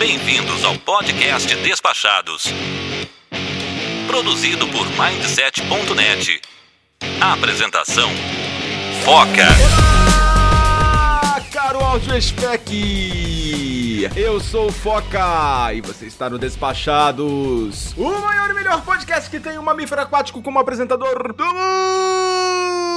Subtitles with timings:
[0.00, 2.44] Bem-vindos ao podcast Despachados.
[4.06, 6.40] Produzido por Mindset.net.
[7.20, 8.08] Apresentação:
[9.04, 9.46] Foca.
[10.08, 14.08] Olá, caro áudio spec!
[14.16, 19.38] Eu sou o Foca e você está no Despachados, o maior e melhor podcast que
[19.38, 22.89] tem um mamífero aquático como apresentador do mundo!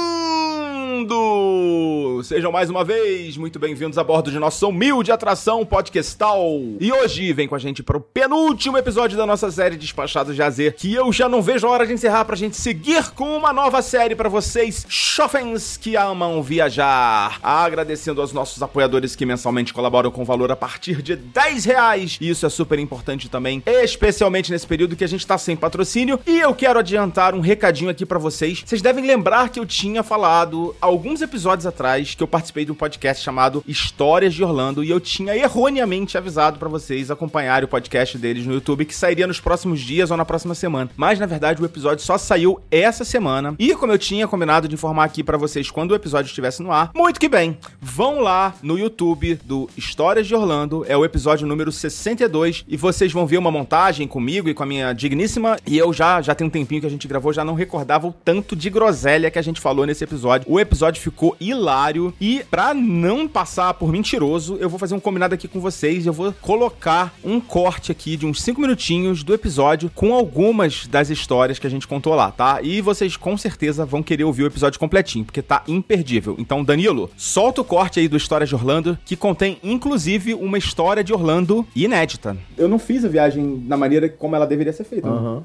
[2.22, 6.40] Sejam mais uma vez muito bem-vindos a bordo de nossa humilde atração podcastal.
[6.80, 10.42] E hoje vem com a gente para o penúltimo episódio da nossa série Despachados de
[10.42, 13.52] AZ, que eu já não vejo a hora de encerrar pra gente seguir com uma
[13.52, 17.38] nova série para vocês, chofens que amam viajar.
[17.42, 22.18] Agradecendo aos nossos apoiadores que mensalmente colaboram com valor a partir de 10 reais.
[22.20, 26.18] E isso é super importante também, especialmente nesse período que a gente tá sem patrocínio.
[26.26, 28.62] E eu quero adiantar um recadinho aqui para vocês.
[28.64, 32.74] Vocês devem lembrar que eu tinha falado alguns episódios atrás que eu participei de um
[32.74, 38.16] podcast chamado Histórias de Orlando e eu tinha erroneamente avisado para vocês acompanharem o podcast
[38.16, 40.88] deles no YouTube que sairia nos próximos dias ou na próxima semana.
[40.96, 43.56] Mas na verdade o episódio só saiu essa semana.
[43.58, 46.70] E como eu tinha combinado de informar aqui para vocês quando o episódio estivesse no
[46.70, 47.58] ar, muito que bem.
[47.82, 53.12] Vão lá no YouTube do Histórias de Orlando, é o episódio número 62 e vocês
[53.12, 56.46] vão ver uma montagem comigo e com a minha digníssima e eu já já tem
[56.46, 59.42] um tempinho que a gente gravou, já não recordava o tanto de groselha que a
[59.42, 60.46] gente falou nesse episódio.
[60.48, 65.34] O episódio ficou hilário e pra não passar por mentiroso, eu vou fazer um combinado
[65.34, 69.90] aqui com vocês, eu vou colocar um corte aqui de uns 5 minutinhos do episódio
[69.94, 72.60] com algumas das histórias que a gente contou lá, tá?
[72.62, 76.36] E vocês com certeza vão querer ouvir o episódio completinho, porque tá imperdível.
[76.38, 81.02] Então, Danilo, solta o corte aí do Histórias de Orlando, que contém inclusive uma história
[81.02, 82.36] de Orlando inédita.
[82.56, 85.08] Eu não fiz a viagem da maneira como ela deveria ser feita.
[85.08, 85.42] né?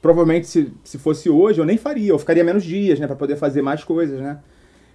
[0.00, 2.10] Provavelmente, se, se fosse hoje, eu nem faria.
[2.10, 3.06] Eu ficaria menos dias, né?
[3.06, 4.38] Pra poder fazer mais coisas, né?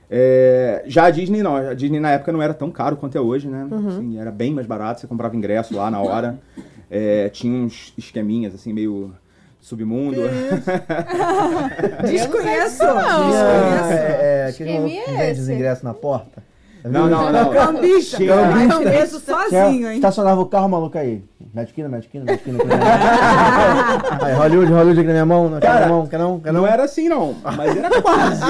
[0.10, 1.56] É, já a Disney não.
[1.56, 3.68] A Disney na época não era tão caro quanto é hoje, né?
[3.88, 5.02] Assim, era bem mais barato.
[5.02, 6.38] Você comprava ingresso lá na hora.
[6.90, 9.14] É, tinha uns esqueminhas, assim, meio
[9.60, 10.22] submundo.
[12.08, 12.82] Desconheço.
[12.82, 13.30] Não.
[13.30, 13.92] Desconheço.
[13.92, 15.02] É, é, que é vende
[15.34, 15.54] os esse?
[15.54, 16.42] ingressos na porta.
[16.86, 17.50] Não, não, não.
[17.52, 18.18] Cambista.
[18.26, 18.84] Cambista.
[18.84, 19.96] Cambista sozinho, hein?
[19.96, 21.22] Estacionava o carro, maluco aí.
[21.54, 22.60] Medquina, medquina, medquina.
[22.60, 24.28] aqui na minha mão.
[24.28, 25.50] Aí, Hollywood, Hollywood aqui na minha mão.
[25.50, 26.62] Não, Cara, na mão, quer não, quer não.
[26.62, 27.36] Não era assim, não.
[27.44, 28.42] Mas era quase.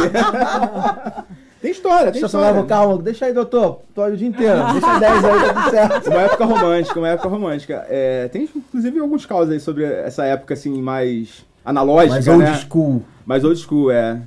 [1.61, 2.61] Tem história, tem história.
[2.61, 2.97] o carro.
[2.99, 3.81] Deixa aí, doutor.
[3.95, 4.59] Tô aí o dia inteiro.
[4.73, 6.09] Deixa 10 aí, tá tudo certo.
[6.09, 7.85] Uma época romântica, uma época romântica.
[7.89, 12.55] É, tem inclusive alguns causos aí sobre essa época assim mais analógica, Mas old né?
[12.55, 13.03] school.
[13.25, 14.21] Mais old school, é.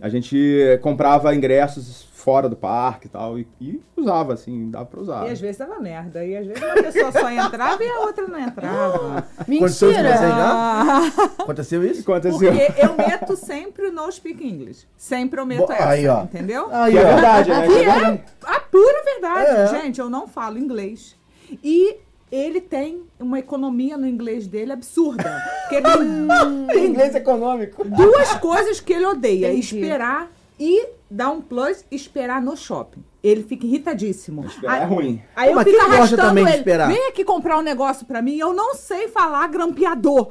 [0.00, 0.36] A gente
[0.80, 5.26] comprava ingressos fora do parque e tal e, e usava assim, dava pra usar.
[5.26, 6.22] E às vezes dava merda.
[6.26, 9.24] E às vezes uma pessoa só entrava e a outra não entrava.
[9.38, 10.52] Aconteceu já?
[10.52, 11.06] Ah,
[11.38, 12.02] Aconteceu isso?
[12.02, 12.52] Aconteceu.
[12.52, 14.86] porque eu meto sempre o no speak English.
[14.96, 16.24] Sempre eu meto Bo- essa, aí, ó.
[16.24, 16.68] entendeu?
[16.70, 17.06] Aí, Que é ó.
[17.14, 17.66] verdade, né?
[17.66, 19.50] Que Que é é a pura verdade.
[19.76, 19.80] É.
[19.82, 21.16] Gente, eu não falo inglês.
[21.64, 21.96] E
[22.30, 25.42] ele tem uma economia no inglês dele absurda.
[25.62, 27.84] Porque ele tem Inglês econômico.
[27.84, 29.76] duas coisas que ele odeia: Entendi.
[29.76, 30.30] esperar
[30.60, 33.02] e dar um plus e esperar no shopping.
[33.22, 34.44] Ele fica irritadíssimo.
[34.46, 35.20] Esperar é ruim.
[35.34, 36.58] Aí eu Mas fico arrastando também de ele.
[36.58, 36.88] esperar?
[36.88, 38.36] Vem aqui comprar um negócio pra mim.
[38.38, 40.28] Eu não sei falar grampeador.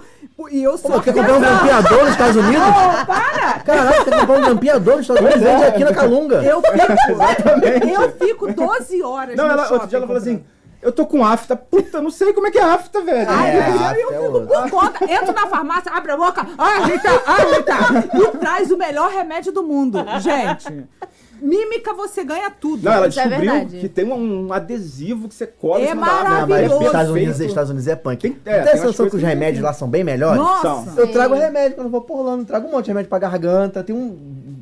[0.52, 0.92] E eu sou.
[0.92, 2.60] Pô, quer comprar um grampeador nos Estados Unidos?
[2.60, 3.60] Não, para!
[3.60, 5.42] Caralho, quer comprar um grampeador nos Estados Unidos?
[5.42, 5.56] Pois é.
[5.58, 6.44] Vende aqui na Calunga.
[6.44, 10.46] Eu fico, eu fico 12 horas Não, no ela, outro dia ela falou assim:
[10.82, 11.56] Eu tô com afta.
[11.56, 13.28] Puta, não sei como é que é afta, velho.
[13.30, 15.12] Ai, É, afta eu, é eu fico por conta.
[15.12, 16.46] Entro na farmácia, abre a boca.
[16.58, 18.18] Ai, Rita, ai, Rita.
[18.18, 20.06] E traz o melhor remédio do mundo.
[20.20, 20.86] Gente,
[21.42, 22.84] mímica você ganha tudo.
[22.84, 23.80] Não, ela Isso é descobriu verdade.
[23.80, 26.24] que tem um adesivo que você cola É da afta.
[26.30, 26.84] Não, maravilhoso.
[26.86, 27.40] Estados Unidos.
[27.40, 28.30] Estados Unidos é punk.
[28.30, 29.64] Tem- é, a tem sensação que os remédios tem.
[29.66, 30.38] lá são bem melhores?
[30.38, 30.94] Nossa.
[31.00, 32.46] Eu trago remédio quando eu vou por Orlando.
[32.46, 33.84] Trago um monte de remédio pra garganta.
[33.84, 34.16] Tem um...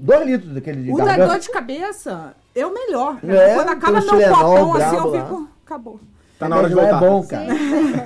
[0.06, 1.32] Dois litros daquele de O da garganta.
[1.32, 3.18] dor de cabeça é o melhor.
[3.28, 5.22] É, Quando acaba meu copão assim, eu lá.
[5.24, 5.50] fico.
[5.66, 6.00] Acabou.
[6.38, 7.38] Tá na hora de remédio voltar.
[7.40, 7.58] lá é bom,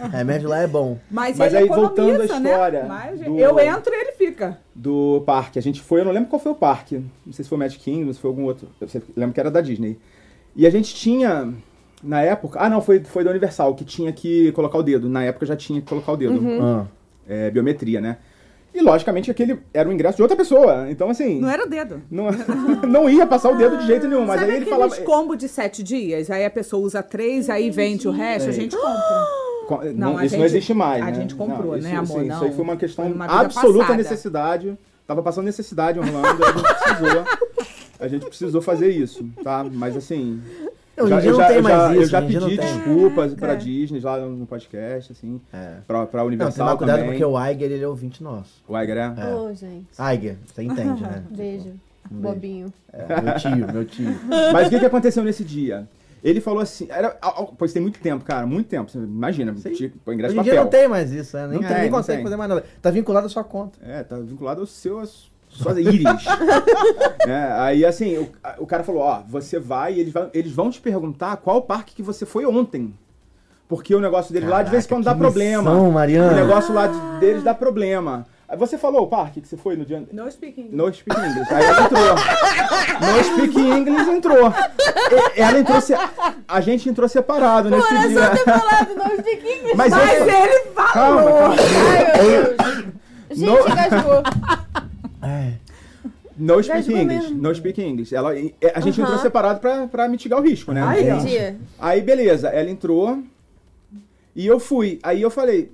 [0.02, 0.08] cara.
[0.18, 1.00] remédio lá é bom.
[1.10, 2.88] Mas, Mas ele aí, voltando à economiza, história né?
[2.88, 4.60] Mas do- eu entro e ele fica.
[4.76, 5.58] do parque.
[5.58, 7.04] A gente foi, eu não lembro qual foi o parque.
[7.26, 8.68] Não sei se foi o Magic Kingdom, se foi algum outro.
[8.80, 9.98] Eu lembro que era da Disney.
[10.56, 11.52] E a gente tinha,
[12.04, 12.60] na época.
[12.62, 15.10] Ah, não, foi, foi da Universal, que tinha que colocar o dedo.
[15.10, 16.40] Na época já tinha que colocar o dedo.
[16.62, 16.86] Ah.
[17.28, 18.18] É, biometria, né?
[18.74, 20.88] E logicamente aquele era o ingresso de outra pessoa.
[20.90, 21.40] Então, assim.
[21.40, 22.02] Não era o dedo.
[22.10, 22.28] Não,
[22.88, 24.26] não ia passar o dedo de jeito nenhum.
[24.26, 24.96] Mas Sabe aí ele falava.
[24.98, 26.30] combo de sete dias?
[26.30, 29.28] Aí a pessoa usa três, aí vende o resto, a gente compra.
[29.68, 31.02] Co- Não, Não, a isso não gente- existe mais.
[31.02, 31.14] a né?
[31.14, 32.08] gente comprou, isso, né, amor?
[32.08, 32.52] sim, Isso aí Não.
[32.56, 33.98] foi uma questão Foi vida absoluta passada.
[33.98, 34.78] necessidade.
[35.06, 37.26] Tava passando necessidade em Orlando, a gente precisou.
[38.00, 39.66] A gente precisou fazer isso, tá?
[39.72, 40.42] Mas assim.
[41.04, 43.56] Hoje em dia não tem eu mais já, isso, Eu já pedi desculpas pra É.
[43.56, 45.40] Disney lá no podcast, assim.
[45.54, 45.76] É.
[45.88, 47.12] Pra, pra Não, tem Universal cuidado também.
[47.12, 48.64] porque o Aiger, ele é ouvinte nosso.
[48.68, 49.14] O Iger é?
[49.18, 49.34] É.
[49.36, 49.88] Ô, gente.
[49.98, 51.24] Aiger, você entende, né?
[51.32, 51.70] Beijo.
[52.12, 52.34] Um beijo.
[52.34, 52.74] Bobinho.
[52.92, 54.20] É, meu tio, meu tio.
[54.54, 55.88] Mas o que, que aconteceu nesse dia?
[56.24, 57.12] Ele falou assim, era,
[57.58, 58.92] pois tem muito tempo, cara, muito tempo.
[58.92, 59.72] Você imagina, Sim.
[59.72, 60.54] tinha o ingresso Hoje em papel.
[60.54, 61.44] dia não tem mais isso, né?
[61.48, 62.24] Nem, Não tem, tem, nem não consegue tem.
[62.26, 62.66] fazer mais nada.
[62.82, 63.80] Tá vinculado à sua conta.
[63.82, 66.06] É, tá vinculado ao seu, às suas íris.
[67.28, 68.30] É, aí assim, o,
[68.60, 71.94] o cara falou, ó, você vai e eles vão, eles vão te perguntar qual parque
[71.94, 72.94] que você foi ontem.
[73.68, 75.70] Porque o negócio deles lá de vez em quando dá que problema.
[75.72, 76.32] missão, Mariana.
[76.32, 78.26] O negócio lá de- deles dá problema.
[78.58, 80.04] Você falou o parque que você foi no dia...
[80.12, 80.70] No speaking.
[80.72, 81.54] No Speak English.
[81.54, 82.16] Aí ela entrou.
[83.14, 84.54] No Speak English entrou.
[85.36, 85.80] Ela entrou...
[85.82, 85.94] Se...
[86.48, 88.24] A gente entrou separado nesse Era dia.
[88.24, 89.76] só ter falado não speak English.
[89.76, 90.30] Mas, Mas eu...
[90.30, 90.92] ele falou!
[90.94, 91.56] Calma, calma.
[91.92, 92.58] Ai, meu Deus.
[93.32, 94.59] Gente, No-
[96.40, 96.56] engasgou.
[96.58, 97.34] No Speak English.
[97.34, 98.16] No Speak English.
[98.16, 99.22] Ela, e- a gente entrou Aham.
[99.24, 100.82] separado pra, pra mitigar o risco, né?
[100.84, 101.16] Aí, ó.
[101.18, 101.58] Entendi.
[101.78, 103.22] Aí, beleza, ela entrou
[104.36, 105.00] e eu fui.
[105.04, 105.72] Aí eu falei,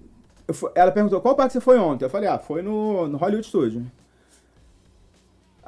[0.47, 2.05] eu fu- ela perguntou, qual parque você foi ontem?
[2.05, 3.83] Eu falei, ah, foi no, no Hollywood Studio.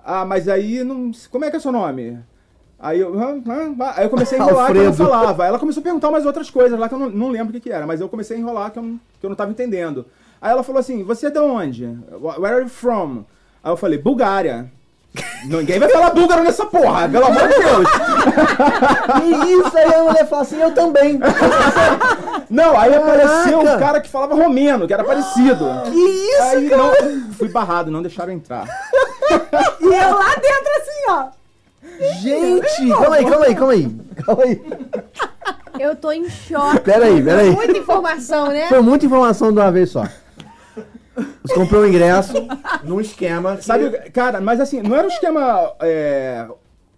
[0.04, 2.18] Ah, mas aí, não, como é que é seu nome?
[2.80, 5.46] Aí eu, aí eu comecei a enrolar que eu não falava.
[5.46, 7.60] Ela começou a perguntar umas outras coisas lá que eu não, não lembro o que,
[7.60, 10.06] que era, mas eu comecei a enrolar que eu, não, que eu não tava entendendo.
[10.40, 11.86] Aí ela falou assim, você é de onde?
[12.40, 13.26] Where are you from?
[13.64, 14.72] Aí eu falei, Bulgária.
[15.46, 17.88] Ninguém vai falar búlgaro nessa porra, pelo amor de Deus.
[19.24, 21.20] E isso aí a mulher fala assim, eu também.
[22.50, 23.86] Não, aí apareceu um Caraca.
[23.86, 25.66] cara que falava romeno, que era parecido.
[25.86, 26.84] Que isso, aí cara?
[26.84, 28.66] não, fui barrado, não deixaram entrar.
[29.82, 31.26] E eu lá dentro assim, ó.
[32.22, 33.96] Gente, calma aí, calma aí, calma aí.
[34.26, 34.62] Calma aí.
[35.80, 36.80] Eu tô em choque.
[36.80, 37.52] Pera aí, pera aí.
[37.52, 38.68] Muita informação, né?
[38.70, 40.06] Foi muita informação de uma vez só.
[41.44, 42.34] Você comprou o ingresso
[42.84, 43.58] num esquema.
[43.58, 46.46] que- Sabe, cara, mas assim, não era um esquema é,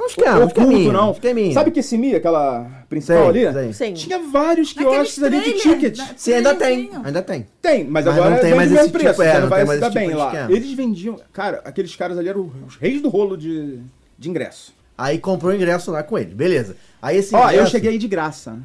[0.01, 1.11] Um esquema, um oculto, esqueminha, não.
[1.11, 1.53] esqueminha.
[1.53, 3.73] Sabe que Simi, aquela principal Sei, ali?
[3.73, 3.87] sei.
[3.87, 3.93] Sim.
[3.93, 5.99] Tinha vários quiosques ali de ticket.
[6.17, 6.89] Sim, ainda tem.
[7.03, 7.47] Ainda tem.
[7.61, 9.81] Tem, mas, Mas agora não tem mais esse preço, tipo, é, não vai tem mais
[9.81, 10.25] esse bem tipo lá.
[10.27, 10.51] esquema.
[10.51, 13.79] Eles vendiam, cara, aqueles caras ali eram os reis do rolo de,
[14.17, 14.73] de ingresso.
[14.97, 16.75] Aí comprou o ingresso lá com ele, beleza.
[17.01, 18.57] Aí esse Ó, eu ingresso- cheguei aí de graça.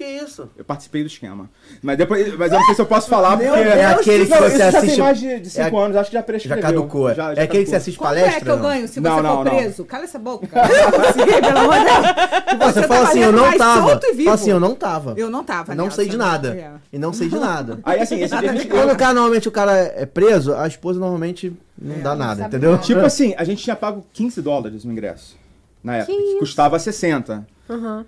[0.00, 0.48] Que isso?
[0.56, 1.50] Eu participei do esquema.
[1.82, 4.38] Mas depois, mas eu não sei se eu posso falar porque É aquele que Não,
[4.40, 4.98] você já tem assiste.
[4.98, 6.62] mais de, de cinco é- anos, acho que já Já prescreveu.
[6.62, 7.14] caducou.
[7.14, 8.36] Já- é já aquele que você assiste Quanto palestra?
[8.38, 8.62] é que eu não?
[8.62, 9.54] ganho se Não, você não, for não.
[9.56, 9.84] preso?
[9.84, 10.46] Cala essa boca.
[10.56, 12.74] Você, pelo amor de Deus.
[12.74, 14.00] Você tá fala assim, eu não tava.
[14.00, 15.14] Fala assim, eu não tava.
[15.18, 16.24] Eu não tava Não nessa, sei de né?
[16.24, 16.48] nada.
[16.56, 16.70] É.
[16.94, 17.78] E não sei de nada.
[17.84, 20.66] Aí assim, esse dia a gente, Quando o cara, normalmente o cara é preso, a
[20.66, 22.78] esposa normalmente não dá nada, entendeu?
[22.78, 25.36] Tipo assim, a gente tinha pago 15 dólares no ingresso.
[25.84, 26.14] Na época.
[26.38, 27.46] Custava 60.
[27.68, 28.06] Aham.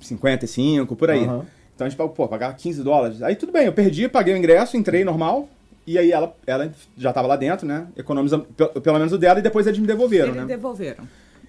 [0.00, 1.24] 55, por aí.
[1.24, 1.44] Aham.
[1.74, 3.22] Então a gente pagou, pô, pagar 15 dólares.
[3.22, 5.48] Aí tudo bem, eu perdi, paguei o ingresso, entrei normal.
[5.86, 7.86] E aí ela, ela já tava lá dentro, né?
[7.96, 10.44] Economizando pe- pelo menos o dela e depois eles me devolveram, Eles né?
[10.46, 11.04] devolveram.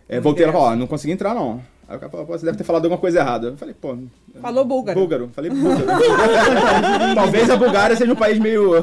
[0.08, 1.62] É, voltei e falou, ó, não consegui entrar não.
[1.88, 3.48] Aí o cara falou, pô, você deve ter falado alguma coisa errada.
[3.48, 3.98] Eu falei, pô.
[4.40, 5.00] Falou búlgaro.
[5.00, 5.30] Búlgaro.
[5.34, 5.86] Falei búlgaro.
[7.16, 8.74] Talvez a Bulgária seja um país meio.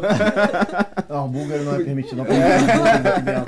[1.09, 2.17] Não, o búlgaro não é permitido.
[2.19, 3.47] Não é.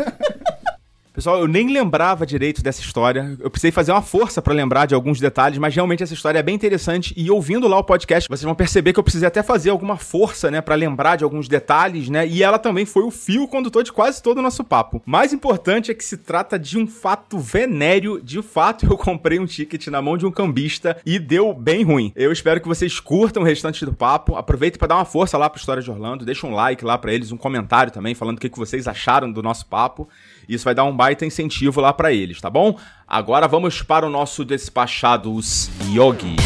[1.18, 3.36] Pessoal, eu nem lembrava direito dessa história.
[3.40, 6.42] Eu precisei fazer uma força pra lembrar de alguns detalhes, mas realmente essa história é
[6.44, 7.12] bem interessante.
[7.16, 10.48] E ouvindo lá o podcast, vocês vão perceber que eu precisei até fazer alguma força,
[10.48, 12.24] né, Pra lembrar de alguns detalhes, né?
[12.24, 15.02] E ela também foi o fio condutor de quase todo o nosso papo.
[15.04, 18.20] Mais importante é que se trata de um fato venéreo.
[18.22, 22.12] De fato, eu comprei um ticket na mão de um cambista e deu bem ruim.
[22.14, 24.36] Eu espero que vocês curtam o restante do papo.
[24.36, 26.24] Aproveita pra dar uma força lá pro História de Orlando.
[26.24, 29.32] Deixa um like lá pra eles, um comentário também falando o que que vocês acharam
[29.32, 30.08] do nosso papo.
[30.48, 32.78] Isso vai dar um baita incentivo lá pra eles, tá bom?
[33.06, 36.36] Agora vamos para o nosso Despachados Yogi.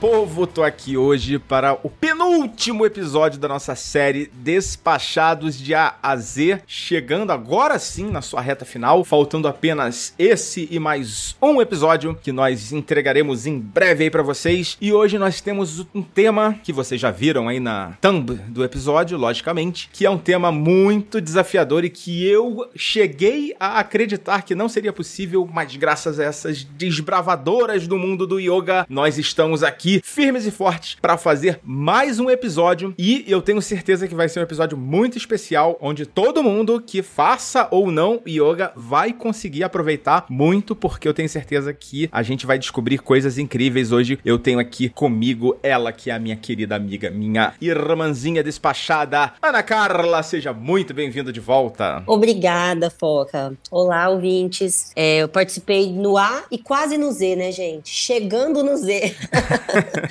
[0.00, 5.94] Bem, povo, tô aqui hoje para o penúltimo episódio da nossa série Despachados de A
[6.02, 11.62] a Z, chegando agora sim na sua reta final, faltando apenas esse e mais um
[11.62, 14.76] episódio que nós entregaremos em breve aí pra vocês.
[14.82, 19.16] E hoje nós temos um tema que vocês já viram aí na thumb do episódio,
[19.16, 24.68] logicamente, que é um tema muito desafiador e que eu cheguei a acreditar que não
[24.68, 30.44] seria possível, mas graças a essas desbravadoras do mundo do yoga, nós estamos aqui firmes
[30.44, 34.42] e fortes para fazer mais um episódio e eu tenho certeza que vai ser um
[34.42, 40.74] episódio muito especial onde todo mundo que faça ou não yoga vai conseguir aproveitar muito
[40.74, 44.18] porque eu tenho certeza que a gente vai descobrir coisas incríveis hoje.
[44.24, 49.62] Eu tenho aqui comigo ela que é a minha querida amiga, minha irmãzinha despachada, Ana
[49.62, 52.02] Carla, seja muito bem-vinda de volta.
[52.08, 53.52] Obrigada, Foca.
[53.70, 54.90] Olá, ouvintes.
[54.96, 57.88] É, eu participei no A e quase no Z, né, gente?
[57.88, 59.14] Chegando no Z.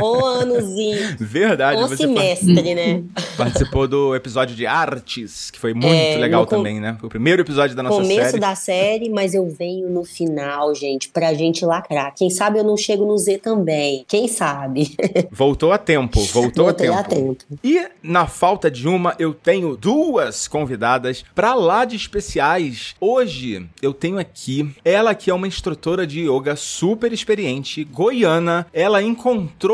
[0.00, 1.16] Ô anozinho.
[1.18, 3.02] Verdade, você semestre, né?
[3.36, 6.96] participou do episódio de artes, que foi muito É, legal com- também, né?
[6.98, 8.38] Foi o primeiro episódio da nossa Começo série.
[8.40, 12.14] da série, mas eu venho no final, gente, pra gente lacrar.
[12.14, 14.04] Quem sabe eu não chego no Z também.
[14.08, 14.96] Quem sabe?
[15.30, 17.34] Voltou a tempo, voltou Voltei a a tempo.
[17.34, 17.58] tempo.
[17.62, 22.94] E na falta de uma, eu tenho duas convidadas pra lá de especiais.
[23.00, 28.66] Hoje eu tenho aqui ela que é uma instrutora de yoga super experiente, goiana.
[28.72, 29.27] Ela encontrou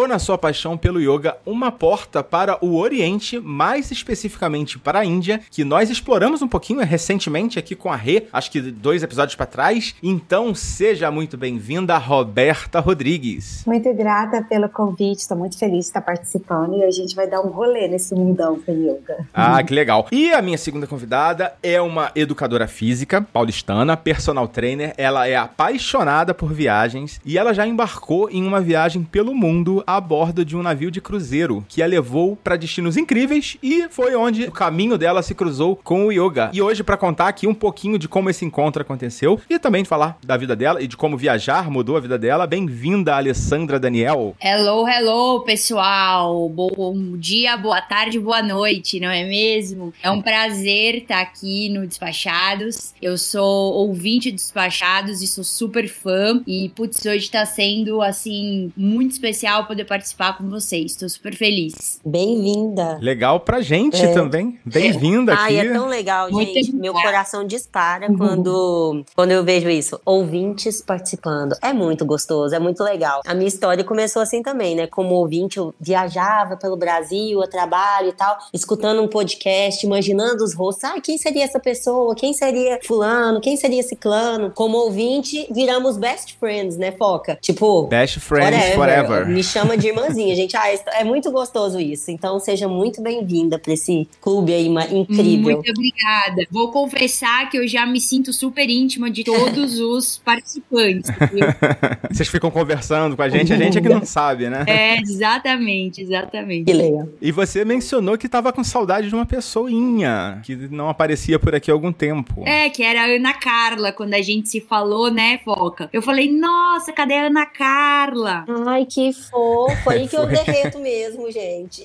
[0.09, 5.41] na sua paixão pelo yoga uma porta para o Oriente, mais especificamente para a Índia,
[5.51, 9.47] que nós exploramos um pouquinho recentemente aqui com a Rê, acho que dois episódios pra
[9.47, 9.95] trás.
[10.03, 13.63] Então seja muito bem-vinda, Roberta Rodrigues.
[13.67, 17.41] Muito grata pelo convite, estou muito feliz de estar participando e a gente vai dar
[17.41, 19.27] um rolê nesse mundão do yoga.
[19.33, 20.07] Ah, que legal.
[20.11, 24.93] E a minha segunda convidada é uma educadora física paulistana, personal trainer.
[24.97, 29.44] Ela é apaixonada por viagens e ela já embarcou em uma viagem pelo mundo
[29.87, 34.15] a bordo de um navio de cruzeiro que a levou para destinos incríveis e foi
[34.15, 36.51] onde o caminho dela se cruzou com o yoga.
[36.55, 40.17] E hoje para contar aqui um pouquinho de como esse encontro aconteceu e também falar
[40.25, 42.47] da vida dela e de como viajar mudou a vida dela.
[42.47, 44.35] Bem-vinda, Alessandra Daniel.
[44.41, 46.49] Hello, hello, pessoal.
[46.49, 49.93] Bom dia, boa tarde, boa noite, não é mesmo?
[50.03, 52.95] É um prazer estar aqui no Despachados.
[53.03, 56.43] Eu sou ouvinte do Despachados e sou super fã.
[56.47, 60.95] E, putz, hoje tá sendo, assim, muito especial poder participar com vocês.
[60.97, 61.99] Tô super feliz.
[62.05, 62.99] Bem-vinda.
[63.01, 64.13] Legal pra gente É.
[64.13, 64.59] também.
[64.67, 65.69] Bem-vinda Ai, aqui.
[65.69, 66.75] é tão legal, Muito gente.
[66.75, 69.99] Meu coração dispara quando, quando eu vejo isso.
[70.05, 71.57] Ouvintes participando.
[71.63, 73.23] É muito gostoso, é muito legal.
[73.27, 74.87] A minha história começou assim também, né?
[74.87, 80.53] Como ouvinte, eu viajava pelo Brasil, a trabalho e tal, escutando um podcast, imaginando os
[80.55, 80.85] rostos.
[80.85, 82.15] Ah, quem seria essa pessoa?
[82.15, 83.41] Quem seria fulano?
[83.41, 84.51] Quem seria ciclano?
[84.55, 87.39] Como ouvinte, viramos best friends, né, Foca?
[87.41, 88.75] Tipo, Best Friends Forever.
[88.75, 89.14] Forever.
[89.27, 90.57] Me chama de irmãzinha, gente.
[90.57, 92.11] Ah, é muito gostoso isso.
[92.11, 95.55] Então, seja muito bem-vinda pra esse clube aí incrível.
[95.55, 96.47] Muito obrigada.
[96.51, 101.11] Vou confessar que eu já me sinto super íntima de todos os participantes.
[101.33, 101.47] viu?
[102.11, 104.65] Vocês ficam conversando com a gente, a gente é que não sabe, né?
[104.67, 106.65] É, exatamente, exatamente.
[106.65, 107.09] Que legal.
[107.21, 111.71] E você mencionou que tava com saudade de uma pessoinha que não aparecia por aqui
[111.71, 112.43] há algum tempo.
[112.47, 115.89] É, que era a Ana Carla, quando a gente se falou, né, Foca?
[115.93, 118.45] Eu falei, nossa, cadê a Ana Carla?
[118.67, 119.91] Ai, que fofo.
[119.91, 120.31] Aí que eu Foi.
[120.33, 121.85] derreto mesmo, gente.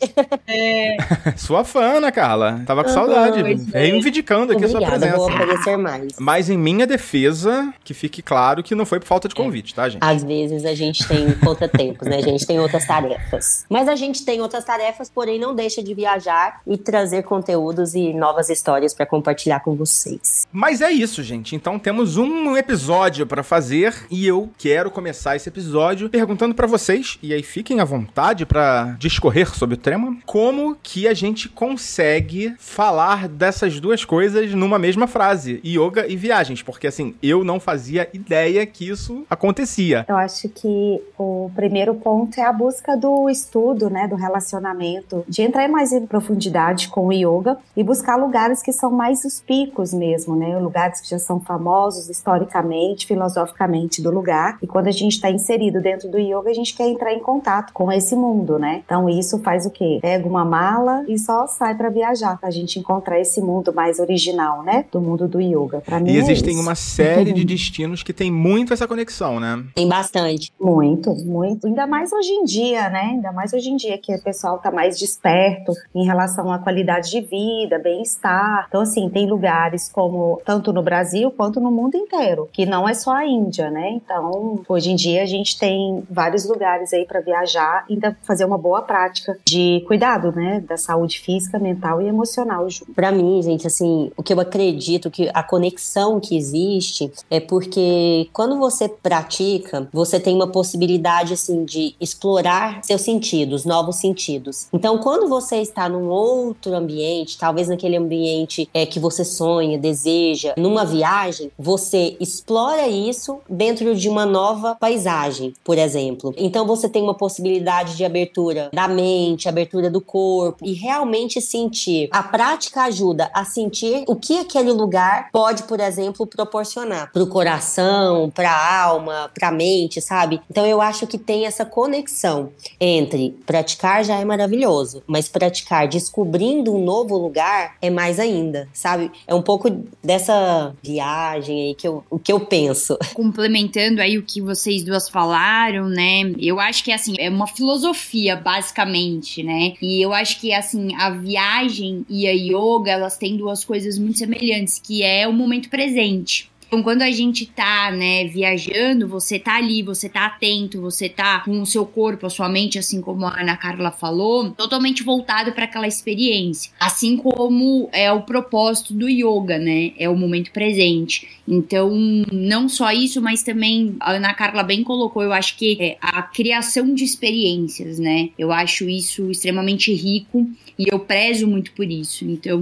[1.37, 2.61] Sua fã, Ana Carla.
[2.65, 3.41] Tava com saudade.
[3.41, 3.79] pois é.
[3.81, 5.43] Reivindicando aqui a sua Obrigada, vou presença.
[5.43, 6.13] aparecer mais.
[6.19, 9.87] Mas em minha defesa, que fique claro que não foi por falta de convite, tá,
[9.89, 10.01] gente?
[10.03, 12.17] Às vezes a gente tem contratempos, né?
[12.17, 13.65] A gente tem outras tarefas.
[13.69, 18.13] Mas a gente tem outras tarefas, porém não deixa de viajar e trazer conteúdos e
[18.13, 20.47] novas histórias pra compartilhar com vocês.
[20.51, 21.55] Mas é isso, gente.
[21.55, 27.08] Então temos um episódio pra fazer e eu quero começar esse episódio perguntando pra vocês,
[27.23, 32.53] e aí fiquem à vontade pra discorrer sobre o tema, como que a gente consegue
[32.59, 38.09] falar dessas duas coisas numa mesma frase, yoga e viagens, porque assim, eu não fazia
[38.13, 40.05] ideia que isso acontecia.
[40.07, 45.41] Eu acho que o primeiro ponto é a busca do estudo, né, do relacionamento, de
[45.41, 49.93] entrar mais em profundidade com o yoga e buscar lugares que são mais os picos
[49.93, 54.57] mesmo, né, lugares que já são famosos historicamente, filosoficamente do lugar.
[54.61, 57.71] E quando a gente está inserido dentro do yoga, a gente quer entrar em contato
[57.71, 58.81] com esse mundo, né?
[58.85, 59.99] Então isso faz o quê?
[60.01, 64.63] Pega uma mala e só sai para viajar, pra gente encontrar esse mundo mais original,
[64.63, 65.79] né, do mundo do yoga.
[65.79, 66.61] Para mim E é existem isso.
[66.61, 69.63] uma série de destinos que tem muito essa conexão, né?
[69.73, 70.51] Tem bastante.
[70.59, 71.67] Muito, muito.
[71.67, 73.11] Ainda mais hoje em dia, né?
[73.13, 77.09] Ainda mais hoje em dia que o pessoal tá mais desperto em relação à qualidade
[77.11, 78.65] de vida, bem-estar.
[78.67, 82.93] Então, assim, tem lugares como tanto no Brasil quanto no mundo inteiro, que não é
[82.93, 83.89] só a Índia, né?
[83.91, 88.45] Então, hoje em dia a gente tem vários lugares aí para viajar e ainda fazer
[88.45, 90.61] uma boa prática de cuidado, né?
[90.61, 92.67] Da saúde física, mental e emocional.
[92.95, 98.29] Pra mim, gente, assim, o que eu acredito que a conexão que existe é porque
[98.33, 104.67] quando você pratica, você tem uma possibilidade, assim, de explorar seus sentidos, novos sentidos.
[104.73, 110.53] Então, quando você está num outro ambiente, talvez naquele ambiente é, que você sonha, deseja,
[110.57, 116.33] numa viagem, você explora isso dentro de uma nova paisagem, por exemplo.
[116.37, 122.07] Então, você tem uma possibilidade de abertura da mente, abertura do corpo e realmente sentir.
[122.11, 127.27] A prática ajuda a sentir o que aquele lugar pode, por exemplo, proporcionar para o
[127.27, 130.39] coração, para a alma, para a mente, sabe?
[130.49, 136.73] Então eu acho que tem essa conexão entre praticar já é maravilhoso, mas praticar descobrindo
[136.73, 139.11] um novo lugar é mais ainda, sabe?
[139.25, 139.69] É um pouco
[140.03, 142.97] dessa viagem aí que eu, o que eu penso.
[143.13, 146.21] Complementando aí o que vocês duas falaram, né?
[146.39, 149.73] Eu acho que assim, é uma filosofia basicamente, né?
[149.81, 154.17] E eu acho que assim, a viagem e a yoga, elas têm duas coisas muito
[154.17, 156.49] semelhantes, que é o momento presente.
[156.69, 161.39] Então, quando a gente tá, né, viajando, você tá ali, você tá atento, você tá
[161.39, 165.51] com o seu corpo, a sua mente, assim como a Ana Carla falou, totalmente voltado
[165.51, 166.71] para aquela experiência.
[166.79, 169.93] Assim como é o propósito do yoga, né?
[169.97, 171.27] É o momento presente.
[171.47, 171.89] Então,
[172.31, 176.21] não só isso, mas também a Ana Carla bem colocou, eu acho que é a
[176.21, 178.29] criação de experiências, né?
[178.37, 180.47] Eu acho isso extremamente rico
[180.79, 182.23] e eu prezo muito por isso.
[182.23, 182.57] Então,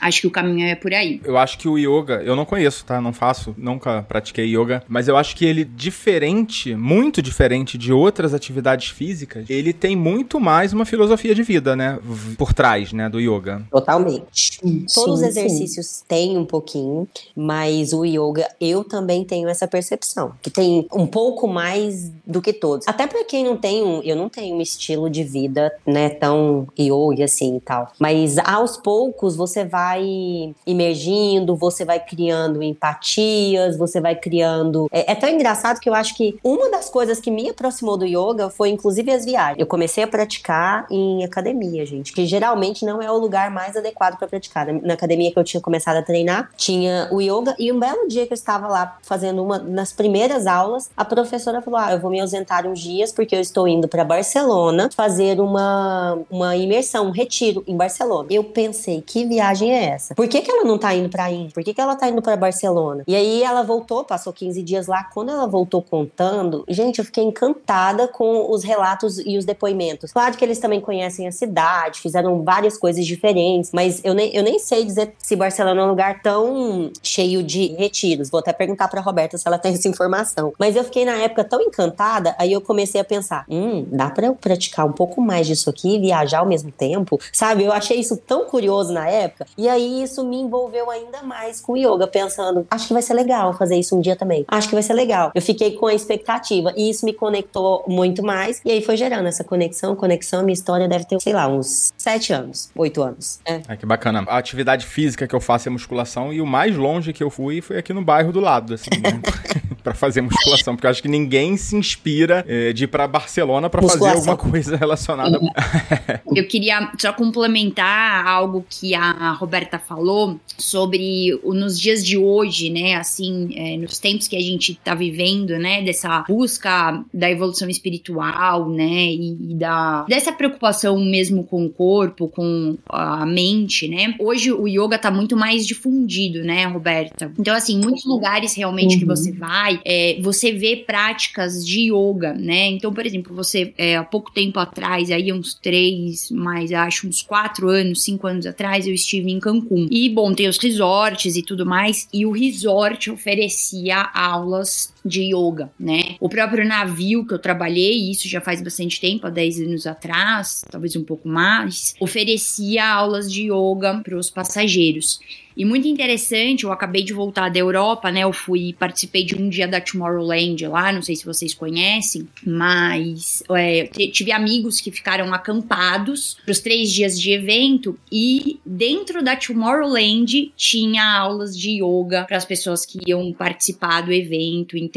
[0.00, 1.20] acho que o caminho é por aí.
[1.22, 2.98] Eu acho que o yoga, eu não conheço, tá?
[2.98, 8.32] Não faço, nunca pratiquei yoga, mas eu acho que ele diferente, muito diferente de outras
[8.32, 11.98] atividades físicas, ele tem muito mais uma filosofia de vida, né,
[12.38, 13.62] por trás, né, do yoga.
[13.70, 14.58] Totalmente.
[14.94, 15.26] Todos os sim.
[15.26, 21.06] exercícios têm um pouquinho, mas o yoga, eu também tenho essa percepção, que tem um
[21.06, 22.88] pouco mais do que todos.
[22.88, 26.66] Até pra quem não tem um, eu não tenho um estilo de vida, né, tão
[26.78, 27.92] yoga assim e tal.
[27.98, 34.88] Mas aos poucos você vai imergindo, você vai criando empatias, você vai criando.
[34.90, 38.06] É, é tão engraçado que eu acho que uma das coisas que me aproximou do
[38.06, 39.58] yoga foi inclusive as viagens.
[39.58, 44.16] Eu comecei a praticar em academia, gente, que geralmente não é o lugar mais adequado
[44.18, 44.66] pra praticar.
[44.66, 48.08] Na, na academia que eu tinha começado a treinar, tinha o yoga e um belo
[48.08, 52.00] dia que eu estava lá fazendo uma nas primeiras aulas, a professora falou: "Ah, eu
[52.00, 57.10] vou me ausentar uns dias porque eu estou indo pra Barcelona fazer uma uma imersão,
[57.16, 58.28] retiro em Barcelona".
[58.30, 60.14] Eu pensei, que viagem é essa?
[60.14, 61.52] Por que que ela não tá indo pra Índia?
[61.54, 63.04] Por que que ela tá indo pra Barcelona?
[63.06, 65.04] E aí ela voltou, passou 15 dias lá.
[65.04, 70.12] Quando ela voltou contando, gente, eu fiquei encantada com os relatos e os depoimentos.
[70.12, 74.42] Claro que eles também conhecem a cidade, fizeram várias coisas diferentes, mas eu nem, eu
[74.42, 78.30] nem sei dizer se Barcelona é um lugar tão cheio de retiros.
[78.30, 80.52] Vou até perguntar pra Roberta se ela tem essa informação.
[80.58, 84.26] Mas eu fiquei na época tão encantada, aí eu comecei a pensar: hum, dá pra
[84.26, 87.05] eu praticar um pouco mais disso aqui e viajar ao mesmo tempo?
[87.32, 87.64] Sabe?
[87.64, 89.46] Eu achei isso tão curioso na época.
[89.56, 93.14] E aí isso me envolveu ainda mais com o yoga, pensando: acho que vai ser
[93.14, 94.44] legal fazer isso um dia também.
[94.48, 95.30] Acho que vai ser legal.
[95.34, 98.60] Eu fiquei com a expectativa e isso me conectou muito mais.
[98.64, 100.42] E aí foi gerando essa conexão, conexão.
[100.42, 103.40] Minha história deve ter, sei lá, uns sete anos, oito anos.
[103.44, 103.60] É.
[103.68, 104.24] Ah, que bacana.
[104.28, 107.60] A atividade física que eu faço é musculação e o mais longe que eu fui
[107.60, 109.20] foi aqui no bairro do lado, assim, né?
[109.86, 113.70] pra fazer musculação, porque eu acho que ninguém se inspira eh, de ir pra Barcelona
[113.70, 115.38] pra fazer alguma coisa relacionada.
[116.34, 122.94] Eu queria só complementar algo que a Roberta falou sobre nos dias de hoje, né?
[122.94, 125.82] Assim, é, nos tempos que a gente tá vivendo, né?
[125.82, 129.06] Dessa busca da evolução espiritual, né?
[129.06, 134.14] E, e da dessa preocupação mesmo com o corpo, com a mente, né?
[134.18, 137.32] Hoje o yoga tá muito mais difundido, né, Roberta?
[137.38, 139.14] Então, assim, muitos lugares realmente que Uhum.
[139.14, 142.68] você vai, é, você vê práticas de yoga, né?
[142.68, 147.22] Então, por exemplo, você é, há pouco tempo atrás, aí uns três, mais acho uns
[147.22, 149.88] quatro anos, cinco anos atrás, eu estive em Cancún.
[149.90, 155.70] E, bom, tem os resorts e tudo mais, e o resort oferecia aulas de yoga,
[155.78, 156.16] né?
[156.20, 160.64] O próprio navio que eu trabalhei, isso já faz bastante tempo, há 10 anos atrás,
[160.70, 165.20] talvez um pouco mais, oferecia aulas de yoga para os passageiros.
[165.56, 168.24] E muito interessante, eu acabei de voltar da Europa, né?
[168.24, 173.42] Eu fui, participei de um dia da Tomorrowland lá, não sei se vocês conhecem, mas
[173.50, 179.34] é, tive amigos que ficaram acampados para os três dias de evento e dentro da
[179.34, 184.76] Tomorrowland tinha aulas de yoga para as pessoas que iam participar do evento.
[184.76, 184.95] Então,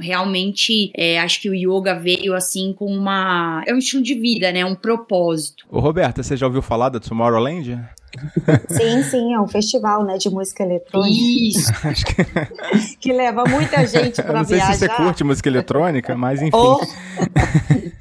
[0.00, 3.62] realmente, é, acho que o yoga veio assim com uma.
[3.66, 4.64] É um estilo de vida, né?
[4.64, 5.64] Um propósito.
[5.70, 7.78] Ô, Roberta, você já ouviu falar da Tomorrowland?
[8.68, 11.70] Sim, sim, é um festival, né, de música eletrônica Isso.
[12.98, 14.96] que leva muita gente para não sei se você viajar.
[15.04, 16.56] curte música eletrônica, mas enfim.
[16.56, 16.80] Oh.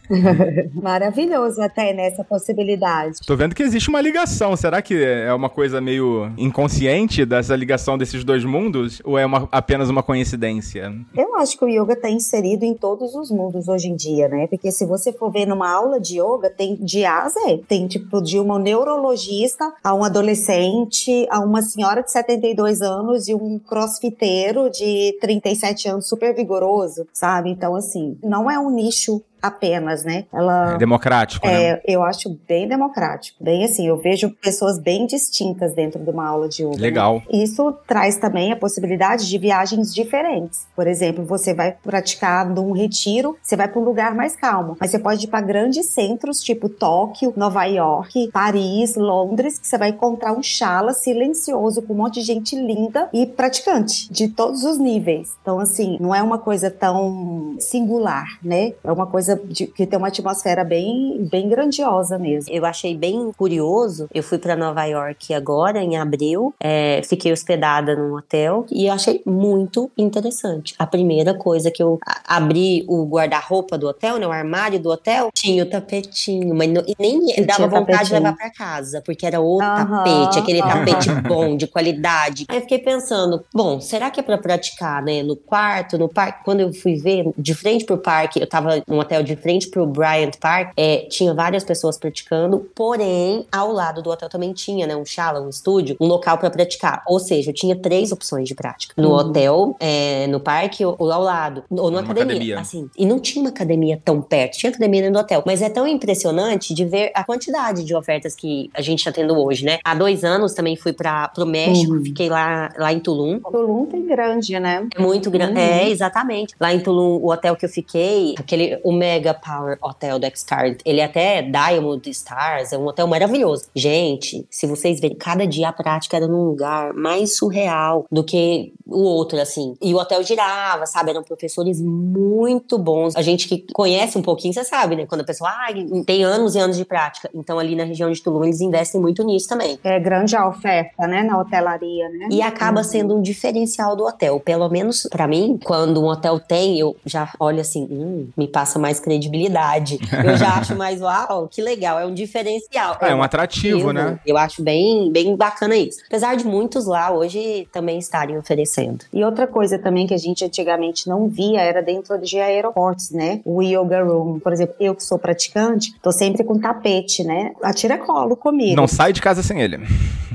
[0.73, 3.17] Maravilhoso até nessa possibilidade.
[3.25, 4.55] Tô vendo que existe uma ligação.
[4.55, 9.01] Será que é uma coisa meio inconsciente dessa ligação desses dois mundos?
[9.03, 10.93] Ou é uma- apenas uma coincidência?
[11.15, 14.47] Eu acho que o yoga está inserido em todos os mundos hoje em dia, né?
[14.47, 17.61] Porque se você for ver numa aula de yoga, tem de A a Z.
[17.67, 23.33] Tem tipo de uma neurologista a um adolescente, a uma senhora de 72 anos e
[23.33, 27.49] um crossfiteiro de 37 anos super vigoroso, sabe?
[27.49, 30.25] Então, assim, não é um nicho apenas, né?
[30.33, 31.53] Ela É democrático, né?
[31.71, 33.43] é, eu acho bem democrático.
[33.43, 36.75] Bem assim, eu vejo pessoas bem distintas dentro de uma aula de yoga.
[36.75, 36.81] né?
[36.81, 37.21] Legal.
[37.31, 40.67] Isso traz também a possibilidade de viagens diferentes.
[40.75, 44.91] Por exemplo, você vai praticar num retiro, você vai para um lugar mais calmo, mas
[44.91, 49.89] você pode ir para grandes centros, tipo Tóquio, Nova York, Paris, Londres, que você vai
[49.89, 54.77] encontrar um shala silencioso com um monte de gente linda e praticante de todos os
[54.77, 55.35] níveis.
[55.41, 58.73] Então, assim, não é uma coisa tão singular, né?
[58.83, 62.53] É uma coisa de- que tem uma atmosfera bem, bem grandiosa mesmo.
[62.53, 64.07] Eu achei bem curioso.
[64.13, 66.53] Eu fui pra Nova York agora, em abril.
[66.59, 70.75] É, fiquei hospedada num hotel e eu achei muito interessante.
[70.77, 75.29] A primeira coisa que eu abri o guarda-roupa do hotel, né, o armário do hotel,
[75.33, 78.19] tinha o tapetinho, mas não- e nem dava tinha vontade de tapetinho.
[78.23, 82.45] levar pra casa, porque era o tapete, aquele tapete bom, de qualidade.
[82.49, 86.43] Aí eu fiquei pensando, bom, será que é pra praticar, né, no quarto, no parque?
[86.43, 89.85] Quando eu fui ver, de frente pro parque, eu tava num hotel de frente pro
[89.85, 94.95] Bryant Park, é, tinha várias pessoas praticando, porém, ao lado do hotel também tinha, né,
[94.95, 97.03] um shala, um estúdio, um local pra praticar.
[97.07, 98.93] Ou seja, eu tinha três opções de prática.
[98.97, 99.15] No Uhum.
[99.15, 102.35] hotel, é, no parque ou, ou ao lado, ou numa Numa academia.
[102.35, 102.59] academia.
[102.59, 105.43] Assim, e não tinha uma academia tão perto, tinha academia dentro do hotel.
[105.45, 109.37] Mas é tão impressionante de ver a quantidade de ofertas que a gente tá tendo
[109.37, 109.79] hoje, né?
[109.83, 112.03] Há dois anos também fui para pro México, Uhum.
[112.03, 113.39] fiquei lá, lá em Tulum.
[113.39, 114.87] Tulum tem grande, né?
[114.95, 115.53] É muito grande.
[115.53, 115.65] Uhum.
[115.65, 116.53] É, exatamente.
[116.59, 120.75] Lá em Tulum, o hotel que eu fiquei, aquele o Mega Power Hotel do X-Star,
[120.83, 123.67] ele é até Diamond Stars, é um hotel maravilhoso.
[123.75, 128.73] Gente, se vocês verem, cada dia a prática era num lugar mais surreal do que
[128.83, 129.75] o outro, assim.
[129.79, 131.11] E o hotel girava, sabe?
[131.11, 133.15] Eram professores muito bons.
[133.15, 135.05] A gente que conhece um pouquinho, você sabe, né?
[135.05, 135.67] Quando a pessoa ah,
[136.03, 137.29] tem anos e anos de prática.
[137.33, 139.77] Então, ali na região de Tulum, eles investem muito nisso também.
[139.83, 141.21] É grande a oferta, né?
[141.21, 142.27] Na hotelaria, né?
[142.31, 144.39] E acaba sendo um diferencial do hotel.
[144.39, 148.79] Pelo menos pra mim, quando um hotel tem, eu já olho assim, hum, me passa
[148.79, 149.99] mais credibilidade.
[150.23, 152.97] Eu já acho mais, uau, que legal, é um diferencial.
[153.01, 154.19] É um atrativo, né?
[154.25, 155.99] Eu acho bem, bem bacana isso.
[156.07, 159.05] Apesar de muitos lá hoje também estarem oferecendo.
[159.13, 163.41] E outra coisa também que a gente antigamente não via era dentro de aeroportos, né?
[163.45, 164.39] O yoga room.
[164.39, 167.51] Por exemplo, eu que sou praticante, tô sempre com tapete, né?
[167.61, 168.75] A tiracolo comigo.
[168.75, 169.79] Não sai de casa sem ele.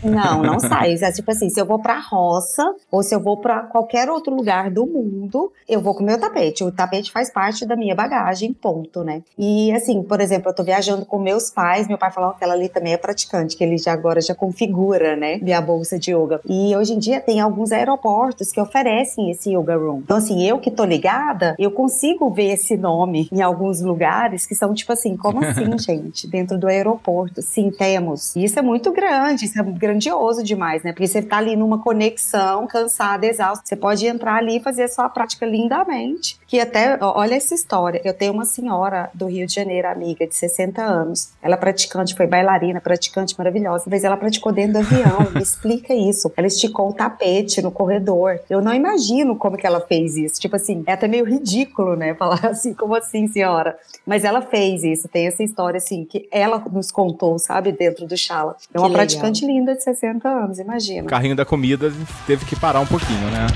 [0.03, 0.94] Não, não sai.
[0.94, 4.35] É tipo assim, se eu vou pra roça ou se eu vou pra qualquer outro
[4.35, 6.64] lugar do mundo, eu vou com o meu tapete.
[6.64, 9.22] O tapete faz parte da minha bagagem, ponto, né?
[9.38, 12.54] E assim, por exemplo, eu tô viajando com meus pais, meu pai falou que ela
[12.54, 16.40] ali também é praticante, que ele já agora já configura, né, minha bolsa de yoga.
[16.48, 20.00] E hoje em dia tem alguns aeroportos que oferecem esse yoga room.
[20.04, 24.54] Então assim, eu que tô ligada, eu consigo ver esse nome em alguns lugares que
[24.54, 26.26] são tipo assim, como assim, gente?
[26.28, 27.42] Dentro do aeroporto.
[27.42, 28.34] Sim, temos.
[28.36, 30.92] E isso é muito grande, isso é grandioso demais, né?
[30.92, 33.68] Porque você tá ali numa conexão, cansada, exausto.
[33.68, 36.38] Você pode entrar ali e fazer a sua prática lindamente.
[36.46, 38.00] Que até, olha essa história.
[38.04, 41.31] Eu tenho uma senhora do Rio de Janeiro, amiga, de 60 anos.
[41.42, 43.85] Ela praticante, foi bailarina, praticante maravilhosa.
[43.88, 45.31] Mas ela praticou dentro do avião.
[45.35, 46.33] Me explica isso.
[46.37, 48.40] Ela esticou o tapete no corredor.
[48.48, 50.40] Eu não imagino como que ela fez isso.
[50.40, 52.14] Tipo assim, é até meio ridículo, né?
[52.14, 53.76] Falar assim, como assim, senhora?
[54.07, 55.09] Mas ela fez isso.
[55.09, 57.72] Tem essa história, assim, que ela nos contou, sabe?
[57.72, 58.57] Dentro do Shala.
[58.72, 59.07] É uma Que legal.
[59.07, 61.09] praticante linda de 60 anos, O imagina.
[61.09, 61.92] carrinho da comida
[62.26, 63.46] teve que parar um pouquinho, né?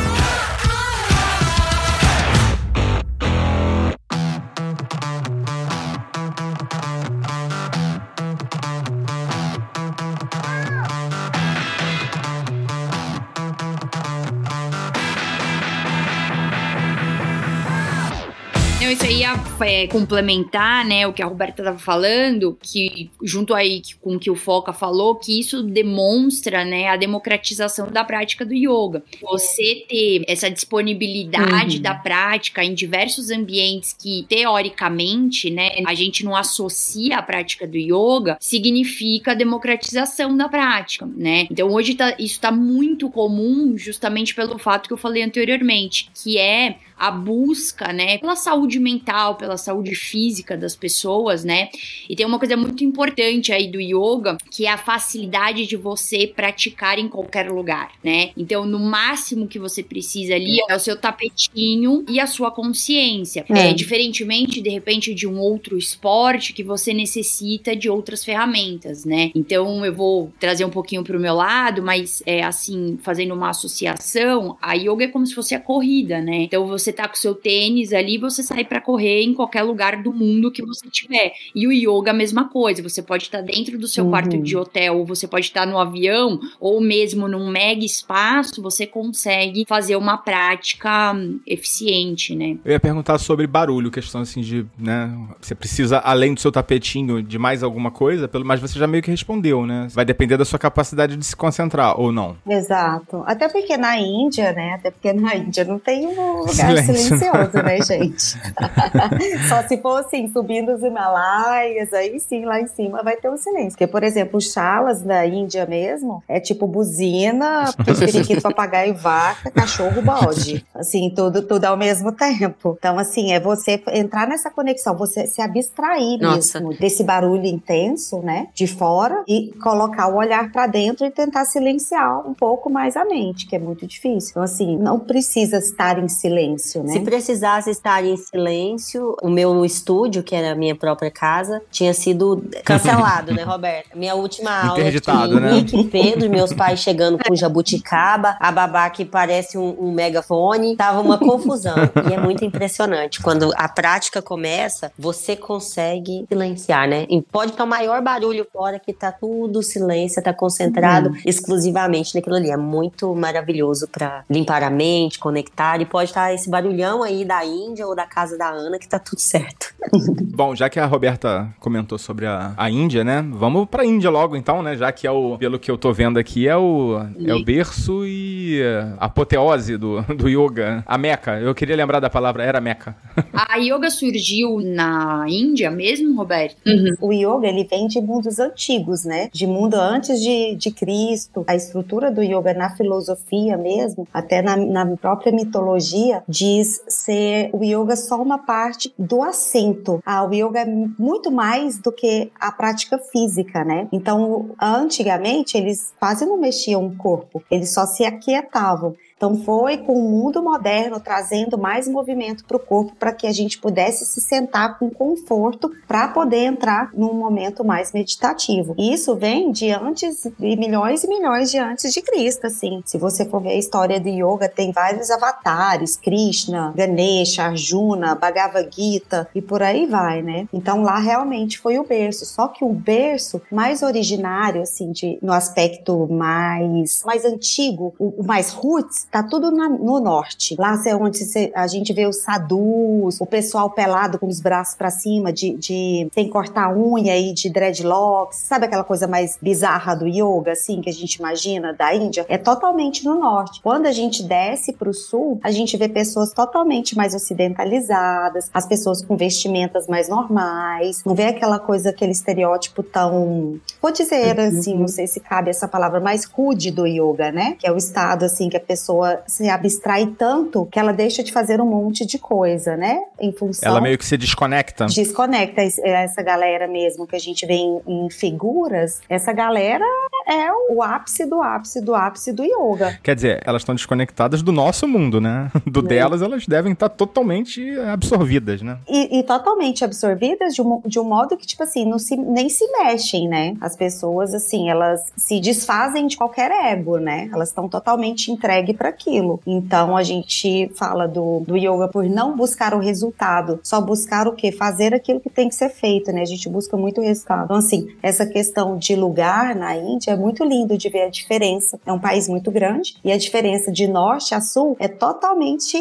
[19.62, 24.31] é, complementar, né, o que a Roberta estava falando, que junto aí com o que
[24.31, 29.03] o Foca falou, que isso demonstra, né, a democratização da prática do yoga.
[29.22, 31.83] Você ter essa disponibilidade Uhum.
[31.83, 37.77] da prática em diversos ambientes que, teoricamente, né, a gente não associa a prática do
[37.77, 41.46] yoga, significa a democratização da prática, né?
[41.51, 46.38] Então hoje tá- isso está muito comum justamente pelo fato que eu falei anteriormente, que
[46.38, 51.68] é a busca, né, pela saúde mental, pela saúde física das pessoas, né?
[52.09, 56.26] E tem uma coisa muito importante aí do yoga, que é a facilidade de você
[56.26, 58.31] praticar em qualquer lugar, né?
[58.37, 63.44] Então, no máximo que você precisa ali é o seu tapetinho e a sua consciência.
[63.48, 63.70] É.
[63.70, 69.31] É, diferentemente, de repente, de um outro esporte que você necessita de outras ferramentas, né?
[69.35, 74.57] Então, eu vou trazer um pouquinho pro meu lado, mas é assim, fazendo uma associação,
[74.61, 76.42] a yoga é como se fosse a corrida, né?
[76.42, 80.02] Então, você tá com o seu tênis ali, você sai para correr em qualquer lugar
[80.02, 81.32] do mundo que você tiver.
[81.54, 84.10] E o yoga a mesma coisa, você pode estar dentro do seu Uhum.
[84.10, 88.86] quarto de hotel, ou você pode estar no avião, ou mesmo num mega espaço, você
[88.86, 92.56] consegue fazer uma prática hum, eficiente, né?
[92.64, 95.12] Eu ia perguntar sobre barulho, questão assim de, né?
[95.40, 99.02] Você precisa, além do seu tapetinho, de mais alguma coisa, pelo- mas você já meio
[99.02, 99.88] que respondeu, né?
[99.90, 102.36] Vai depender da sua capacidade de se concentrar, ou não.
[102.48, 103.22] Exato.
[103.26, 104.74] Até porque na Índia, né?
[104.74, 107.18] Até porque na Índia não tem um lugar Silêncio.
[107.18, 108.38] silencioso, né, gente?
[109.48, 113.37] Só se for assim, subindo os Himalaias, aí sim, lá em cima vai ter um
[113.37, 113.72] silêncio.
[113.72, 120.02] Porque, por exemplo, os chalas da Índia mesmo é tipo buzina, periquito, papagaio, vaca, cachorro,
[120.02, 120.64] bode.
[120.74, 122.76] Assim, tudo, tudo ao mesmo tempo.
[122.78, 126.61] Então, assim, é você entrar nessa conexão, você se abstrair Nossa.
[126.61, 128.48] mesmo desse barulho intenso, né?
[128.54, 133.04] De fora e colocar o olhar pra dentro e tentar silenciar um pouco mais a
[133.04, 134.30] mente, que é muito difícil.
[134.30, 136.92] Então, assim, não precisa estar em silêncio, né?
[136.92, 141.92] Se precisasse estar em silêncio, o meu estúdio, que era a minha própria casa, tinha
[141.94, 143.90] sido cancelado, né, Roberta?
[143.96, 145.53] Minha última aula Interditado, né?
[145.53, 151.01] Henrique, Pedro, meus pais chegando com jabuticaba, a babá que parece um, um megafone, tava
[151.01, 151.77] uma confusão.
[152.09, 153.20] E é muito impressionante.
[153.20, 157.07] Quando a prática começa, você consegue silenciar, né?
[157.09, 161.16] E pode estar o maior barulho fora que tá tudo silêncio, tá concentrado Uhum.
[161.25, 162.51] exclusivamente naquilo ali.
[162.51, 165.81] É muito maravilhoso pra limpar a mente, conectar.
[165.81, 168.98] E pode estar esse barulhão aí da Índia ou da casa da Ana que tá
[168.98, 169.74] tudo certo.
[170.34, 173.24] Bom, já que a Roberta comentou sobre a, a Índia, né?
[173.32, 174.76] Vamos pra Índia logo então, né?
[174.76, 178.02] Já que é o, pelo que eu tô vendo aqui, é o, é o berço
[178.04, 178.60] e
[178.98, 180.84] apoteose do, do yoga.
[180.86, 181.40] A Meca.
[181.40, 182.94] Eu queria lembrar da palavra, era Meca.
[183.32, 186.56] A yoga surgiu na Índia mesmo, Roberto?
[187.00, 189.28] O yoga, ele vem de mundos antigos, né?
[189.32, 191.44] De mundo antes de, de Cristo.
[191.46, 197.62] A estrutura do yoga na filosofia mesmo, até na, na própria mitologia, diz ser o
[197.62, 200.02] yoga só uma parte do assento.
[200.05, 203.87] Ah, o yoga é muito mais do que a prática física, né?
[203.92, 207.42] Então, antigamente, eles quase não mexiam o corpo.
[207.48, 208.96] Eles só se aquietavam.
[209.22, 213.32] Então foi com o mundo moderno trazendo mais movimento para o corpo para que a
[213.32, 218.74] gente pudesse se sentar com conforto para poder entrar num momento mais meditativo.
[218.76, 222.82] Isso vem de antes de milhões e milhões de antes de Cristo, assim.
[222.85, 228.68] Se você for ver a história do yoga, tem vários avatares, Krishna, Ganesha, Arjuna, Bhagavad
[228.74, 230.48] Gita e por aí vai, né?
[230.52, 235.32] Então lá realmente foi o berço, só que o berço mais originário assim de no
[235.32, 240.57] aspecto mais mais antigo, o, o mais roots, tá tudo na- no norte.
[240.59, 241.20] Lá é onde
[241.55, 246.09] a gente vê os sadhus, o pessoal pelado com os braços pra cima, de, de
[246.14, 248.38] sem cortar unha e de dreadlocks.
[248.38, 252.25] Sabe aquela coisa mais bizarra do yoga, assim, que a gente imagina da Índia?
[252.27, 253.61] É totalmente no norte.
[253.62, 259.03] Quando a gente desce pro sul, a gente vê pessoas totalmente mais ocidentalizadas, as pessoas
[259.05, 261.03] com vestimentas mais normais.
[261.05, 263.61] Não vê aquela coisa, aquele estereótipo tão.
[263.81, 267.57] Vou dizer assim, não sei se cabe essa palavra, mais rude do yoga, né?
[267.59, 268.91] Que é o estado, assim, que a pessoa
[269.26, 272.98] se abstrai tanto que ela deixa de fazer um monte de coisa, né?
[273.20, 273.68] Em função.
[273.68, 274.87] Ela meio que se desconecta.
[274.87, 279.00] Desconecta es- essa galera mesmo que a gente vê em, em figuras.
[279.09, 279.85] Essa galera
[280.26, 282.98] é o ápice do ápice do ápice do yoga.
[283.02, 285.50] Quer dizer, elas estão desconectadas do nosso mundo, né?
[285.66, 288.78] Do delas, elas devem estar totalmente absorvidas, né?
[288.88, 292.48] E, e totalmente absorvidas de um, de um modo que, tipo assim, não se, nem
[292.48, 293.55] se mexem, né?
[293.61, 297.28] As pessoas, assim, elas se desfazem de qualquer ego, né?
[297.33, 299.40] Elas estão totalmente entregues para aquilo.
[299.46, 304.32] Então, a gente fala do, do yoga por não buscar o resultado, só buscar o
[304.32, 304.50] quê?
[304.50, 306.22] Fazer aquilo que tem que ser feito, né?
[306.22, 307.44] A gente busca muito resultado.
[307.44, 311.78] Então, assim, essa questão de lugar na Índia é muito lindo de ver a diferença.
[311.86, 315.78] É um país muito grande e a diferença de norte a sul é totalmente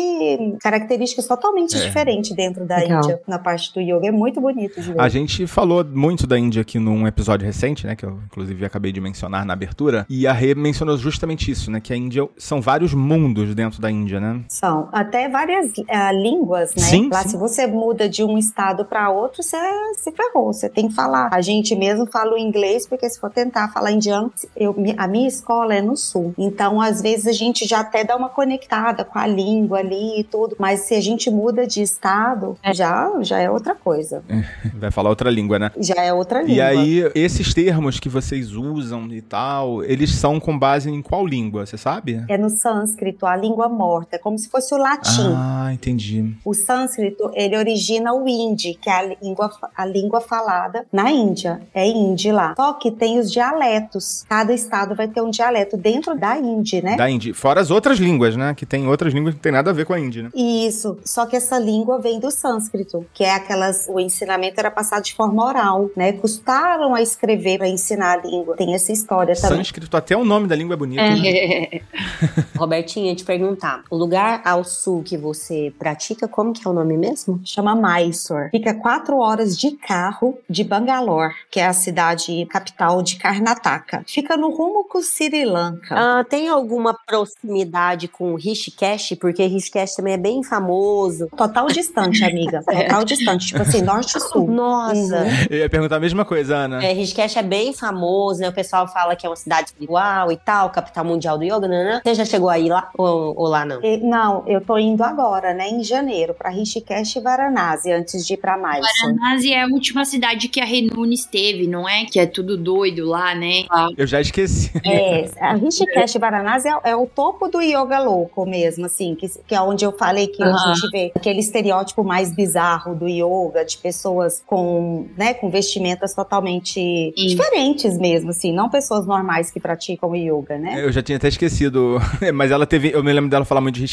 [0.61, 1.79] características totalmente É.
[1.79, 2.99] diferentes dentro da Legal.
[2.99, 4.07] Índia na parte do yoga.
[4.07, 5.01] É muito bonito de ver.
[5.01, 7.95] A gente falou muito da Índia aqui num episódio recente, né?
[7.95, 10.05] Que eu, inclusive, acabei de mencionar na abertura.
[10.07, 11.79] E a Rê mencionou justamente isso, né?
[11.79, 14.41] Que a Índia são vários mundos dentro da Índia, né?
[14.47, 16.83] São até várias ah, línguas, né?
[16.83, 17.29] Sim, Lá, sim.
[17.29, 19.57] se você muda de um estado para outro, você
[19.95, 20.53] se ferrou.
[20.53, 21.29] Você tem que falar.
[21.31, 25.27] A gente mesmo fala o inglês, porque se for tentar falar indiano, eu, a minha
[25.27, 26.33] escola é no sul.
[26.37, 30.23] Então, às vezes, a gente já até dá uma conectada com a língua ali e
[30.23, 30.55] tudo.
[30.59, 34.23] Mas se a gente muda de estado, já, já é outra coisa.
[34.75, 35.71] Vai falar outra língua, né?
[35.79, 36.55] Já é outra língua.
[36.55, 41.25] E aí, esses termos que vocês usam e tal, eles são com base em qual
[41.25, 42.23] língua, você sabe?
[42.27, 42.80] É no sânscrito,
[43.25, 44.15] a língua morta.
[44.15, 45.33] É como se fosse o latim.
[45.35, 46.35] Ah, entendi.
[46.43, 51.61] O sânscrito, ele origina o hindi, que é a língua, a língua falada na Índia.
[51.73, 52.53] É hindi lá.
[52.55, 54.25] Só que tem os dialetos.
[54.27, 56.95] Cada estado vai ter um dialeto dentro da Índia, né?
[56.95, 57.33] Da Índia.
[57.33, 58.53] Fora as outras línguas, né?
[58.55, 60.29] Que tem outras línguas que não tem nada a ver com a Índia, né?
[60.33, 60.97] Isso.
[61.05, 63.87] Só que essa língua vem do sânscrito, que é aquelas.
[63.89, 66.13] O ensinamento era passado de forma oral, né?
[66.13, 68.55] Custaram a escrever para ensinar a língua.
[68.55, 69.57] Tem essa história também.
[69.57, 71.01] Sânscrito, até o nome da língua é bonito.
[71.01, 71.81] né?
[72.71, 73.83] Robertinha, te perguntar.
[73.89, 77.41] O lugar ao sul que você pratica, como que é o nome mesmo?
[77.43, 78.49] Chama Mysore.
[78.49, 84.05] Fica quatro horas de carro de Bangalore, que é a cidade capital de Karnataka.
[84.07, 85.93] Fica no rumo com Sri Lanka.
[85.93, 89.17] Ah, tem alguma proximidade com Rishikesh?
[89.19, 91.27] Porque Rishikesh também é bem famoso.
[91.35, 92.63] Total distante, amiga.
[92.63, 93.47] Total distante.
[93.47, 94.49] Tipo assim, norte e sul.
[94.49, 95.25] Nossa!
[95.49, 96.81] Eu ia perguntar a mesma coisa, Ana.
[96.81, 98.47] É, Rishikesh é bem famoso, né?
[98.47, 101.99] O pessoal fala que é uma cidade espiritual e tal, capital mundial do yoga, né?
[102.01, 103.83] Você já chegou aí lá ou, ou lá não?
[103.83, 108.33] E- não, eu tô indo agora, né, em janeiro, pra Rishikesh e Varanasi, antes de
[108.33, 108.81] ir pra Mysore.
[109.03, 112.05] Varanasi é a última cidade que a Renune esteve, não é?
[112.05, 113.65] Que é tudo doido lá, né?
[113.97, 114.71] Eu já esqueci.
[114.85, 119.27] É, a Rishikesh e Varanasi é, é o topo do yoga louco mesmo, assim, que,
[119.47, 120.53] que é onde eu falei que Aham.
[120.53, 126.13] a gente vê aquele estereótipo mais bizarro do yoga, de pessoas com, né, com vestimentas
[126.13, 127.13] totalmente Sim.
[127.27, 130.83] diferentes mesmo, assim, não pessoas normais que praticam yoga, né?
[130.83, 131.99] Eu já tinha até esquecido.
[132.33, 132.91] Mas ela teve.
[132.93, 133.85] Eu me lembro dela falar muito de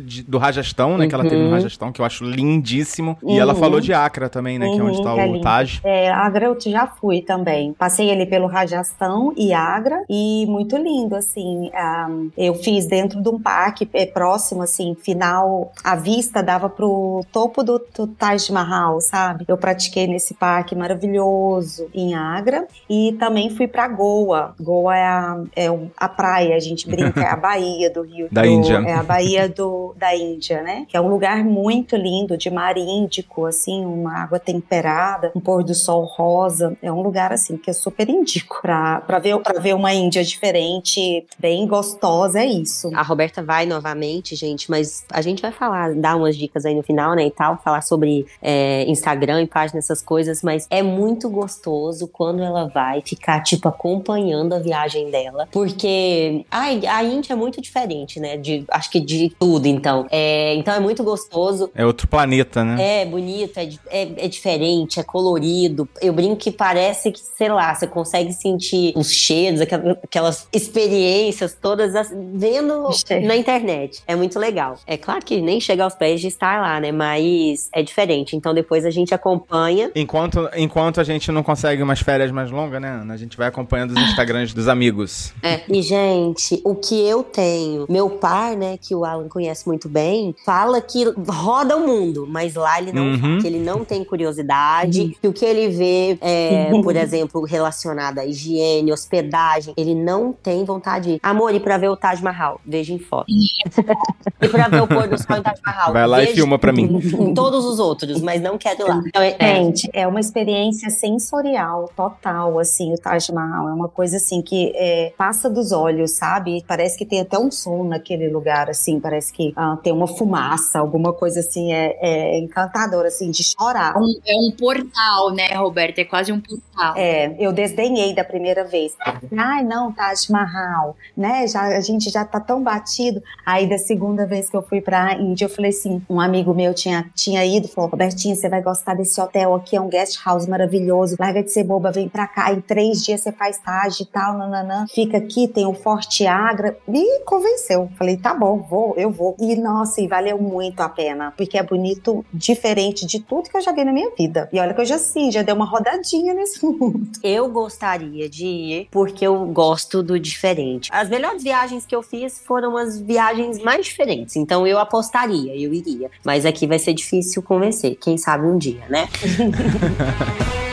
[0.00, 1.06] de- do Rajastão, né?
[1.06, 1.50] Que ela teve no Uhum.
[1.50, 3.16] Rajastão, que eu acho lindíssimo.
[3.26, 3.58] E ela Uhum.
[3.60, 4.70] falou de Acre também, né?
[4.70, 5.40] que é onde Uhum, tá é o.
[5.40, 5.80] Taj.
[5.84, 7.72] É, Agra eu já fui também.
[7.72, 11.70] Passei ali pelo Rajastão e Agra e muito lindo, assim.
[11.74, 17.20] ah, eu fiz dentro de um parque é, próximo, assim, final, a vista dava pro
[17.32, 19.44] topo do, do Taj Mahal, sabe?
[19.48, 24.54] Eu pratiquei nesse parque maravilhoso em Agra e também fui pra Goa.
[24.60, 28.28] Goa é a, é a praia, a gente brinca, é a Baía do Rio.
[28.30, 28.82] Da do- Índia.
[28.86, 30.86] É a Baía do, da Índia, né?
[30.88, 35.62] Que é um lugar muito lindo, de mar índico, assim, uma água temperada, um pôr
[35.62, 36.76] do sol rosa.
[36.82, 40.22] É um lugar, assim, que eu super indico pra, pra, ver, pra ver uma Índia
[40.24, 42.90] diferente, bem gostosa, é isso.
[42.94, 46.82] A Roberta vai novamente, gente, mas a gente vai falar, dar umas dicas aí no
[46.82, 51.28] final, né, e tal, falar sobre é, Instagram e página, essas coisas, mas é muito
[51.28, 57.36] gostoso quando ela vai ficar, tipo, acompanhando a viagem dela, porque ai, a Índia é
[57.36, 57.85] muito diferente,
[58.20, 60.06] né, de, acho que de tudo, então.
[60.10, 63.02] É, então é muito gostoso, É outro planeta, né?
[63.02, 65.88] é bonito, é, é, é diferente, é colorido.
[66.00, 71.56] Eu brinco que parece que, sei lá, você consegue sentir os cheiros, aquela- aquelas experiências
[71.60, 72.88] todas as- vendo
[73.24, 74.02] na internet.
[74.06, 74.78] É muito legal.
[74.86, 76.92] É claro que nem chega aos pés de estar lá, né?
[76.92, 78.36] Mas é diferente.
[78.36, 79.90] Então depois a gente acompanha.
[79.94, 83.14] Enquanto, enquanto a gente não consegue umas férias mais longas, né, Ana?
[83.14, 85.32] A gente vai acompanhando os Instagrams dos amigos.
[85.42, 85.60] É.
[85.68, 90.34] E, gente, o que eu tenho, meu par, né, que o Alan conhece muito bem,
[90.44, 93.18] fala que roda o mundo, mas lá ele não Uhum.
[93.18, 98.18] fala, que ele não tem curiosidade, que o que ele vê, é, por exemplo, relacionado
[98.18, 101.20] à higiene, hospedagem, ele não tem vontade de ir.
[101.22, 103.26] Amor, e pra ver o Taj Mahal, veja em foto.
[104.42, 105.92] e pra ver o pôr do sol em Taj Mahal.
[105.92, 106.84] Vai lá e filma pra mim.
[107.18, 109.02] Em todos os outros, mas não quero ir lá.
[109.06, 113.68] Então, é- é, Gente, é uma experiência sensorial total, assim, o Taj Mahal.
[113.68, 116.64] É uma coisa, assim, que é, passa dos olhos, sabe?
[116.66, 119.00] Parece que tem até um som naquele lugar, assim.
[119.00, 123.94] Parece que ah, tem uma fumaça, alguma coisa, assim, é, é encantador, assim, de chorar.
[123.96, 126.00] É um, é um portal, né, Roberta?
[126.00, 126.94] É quase um portal.
[126.96, 128.94] É, eu desdenhei da primeira vez.
[129.36, 131.46] Ai, não, Taj Mahal, né?
[131.48, 133.20] Já, a gente já tá tão batido.
[133.44, 136.72] Aí, da segunda vez que eu fui pra Índia, eu falei assim: um amigo meu
[136.72, 140.46] tinha, tinha ido, falou: Robertinha, você vai gostar desse hotel aqui, é um guest house
[140.46, 141.16] maravilhoso.
[141.18, 142.52] Larga de ser boba, vem pra cá.
[142.52, 144.86] Em três dias você faz Taj e tal, nananã.
[144.88, 146.76] Fica aqui, tem o Forte Agra.
[146.86, 147.55] Me convenceu.
[147.96, 149.36] Falei: tá bom, vou, eu vou.
[149.38, 153.60] E nossa, e valeu muito a pena, porque é bonito, diferente de tudo que eu
[153.60, 154.48] já vi na minha vida.
[154.52, 157.08] E olha que eu já sim, já dei uma rodadinha nesse mundo.
[157.22, 160.90] Eu gostaria de ir porque eu gosto do diferente.
[160.92, 164.36] As melhores viagens que eu fiz foram as viagens mais diferentes.
[164.36, 166.10] Então eu apostaria, eu iria.
[166.24, 167.96] Mas aqui vai ser difícil convencer.
[167.96, 169.08] Quem sabe um dia, né?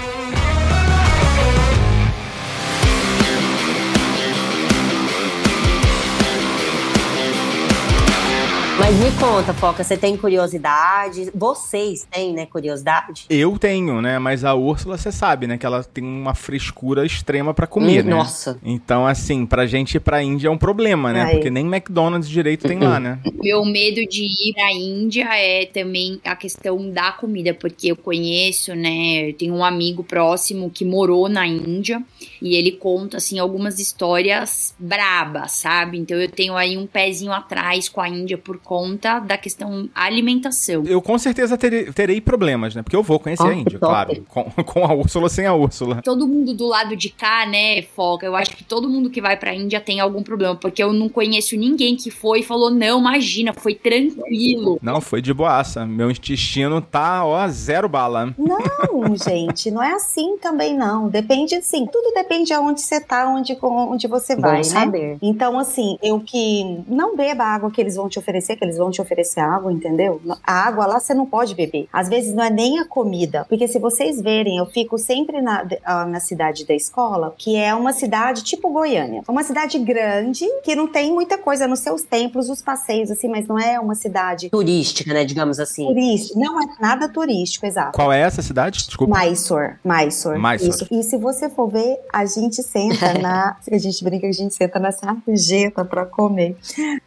[8.94, 11.32] Mas me conta, Foca, você tem curiosidade?
[11.34, 13.26] Vocês têm, né, curiosidade?
[13.28, 14.20] Eu tenho, né?
[14.20, 15.58] Mas a Úrsula, você sabe, né?
[15.58, 18.16] Que ela tem uma frescura extrema pra comer, Hum, né?
[18.16, 18.60] Nossa.
[18.64, 21.24] Então, assim, pra gente ir pra Índia é um problema, né?
[21.24, 21.32] Aí.
[21.32, 23.18] Porque nem McDonald's direito tem lá, né?
[23.42, 28.76] Meu medo de ir pra Índia é também a questão da comida, porque eu conheço,
[28.76, 29.30] né?
[29.30, 32.00] Eu tenho um amigo próximo que morou na Índia
[32.44, 35.98] e ele conta, assim, algumas histórias brabas, sabe?
[35.98, 40.84] Então eu tenho aí um pezinho atrás com a Índia por conta da questão alimentação.
[40.86, 42.84] Eu com certeza terei, terei problemas, né?
[42.84, 43.92] Porque eu vou conhecer Ah, a Índia, top.
[43.94, 44.26] claro.
[44.28, 46.02] Com, com a Úrsula ou sem a Úrsula.
[46.04, 48.26] Todo mundo do lado de cá, né, foca.
[48.26, 51.08] Eu acho que todo mundo que vai pra Índia tem algum problema, porque eu não
[51.08, 54.80] conheço ninguém que foi e falou: não, imagina, foi tranquilo.
[54.82, 55.86] Não, foi de boaça.
[55.86, 58.34] Meu intestino tá, ó, zero bala.
[58.38, 61.08] Não, gente, não é assim também não.
[61.08, 61.86] Depende, sim.
[61.86, 64.64] Tudo depende de onde você tá, onde, onde você vai, Bom né?
[64.64, 65.18] saber.
[65.22, 68.78] Então, assim, eu que não beba a água que eles vão te oferecer, que eles
[68.78, 70.22] vão te oferecer água, entendeu?
[70.42, 71.88] A água lá você não pode beber.
[71.92, 73.46] Às vezes não é nem a comida.
[73.50, 77.76] Porque se vocês verem, eu fico sempre na, ah, na cidade da escola, que é
[77.76, 79.22] uma cidade tipo Goiânia.
[79.28, 83.48] Uma cidade grande, que não tem muita coisa nos seus templos, os passeios, assim, mas
[83.48, 85.26] não é uma cidade Turística, né?
[85.26, 85.88] Digamos assim.
[85.88, 86.40] turística.
[86.40, 87.92] Não é nada turístico, exato.
[87.94, 88.86] Qual é essa cidade?
[88.86, 89.20] Desculpa.
[89.20, 90.40] Mysore, Mysore.
[90.40, 90.70] Mysore.
[90.70, 90.88] Isso.
[90.92, 93.58] E se você for ver, a gente senta na.
[93.74, 96.56] A gente brinca que a gente senta na sarjeta pra comer.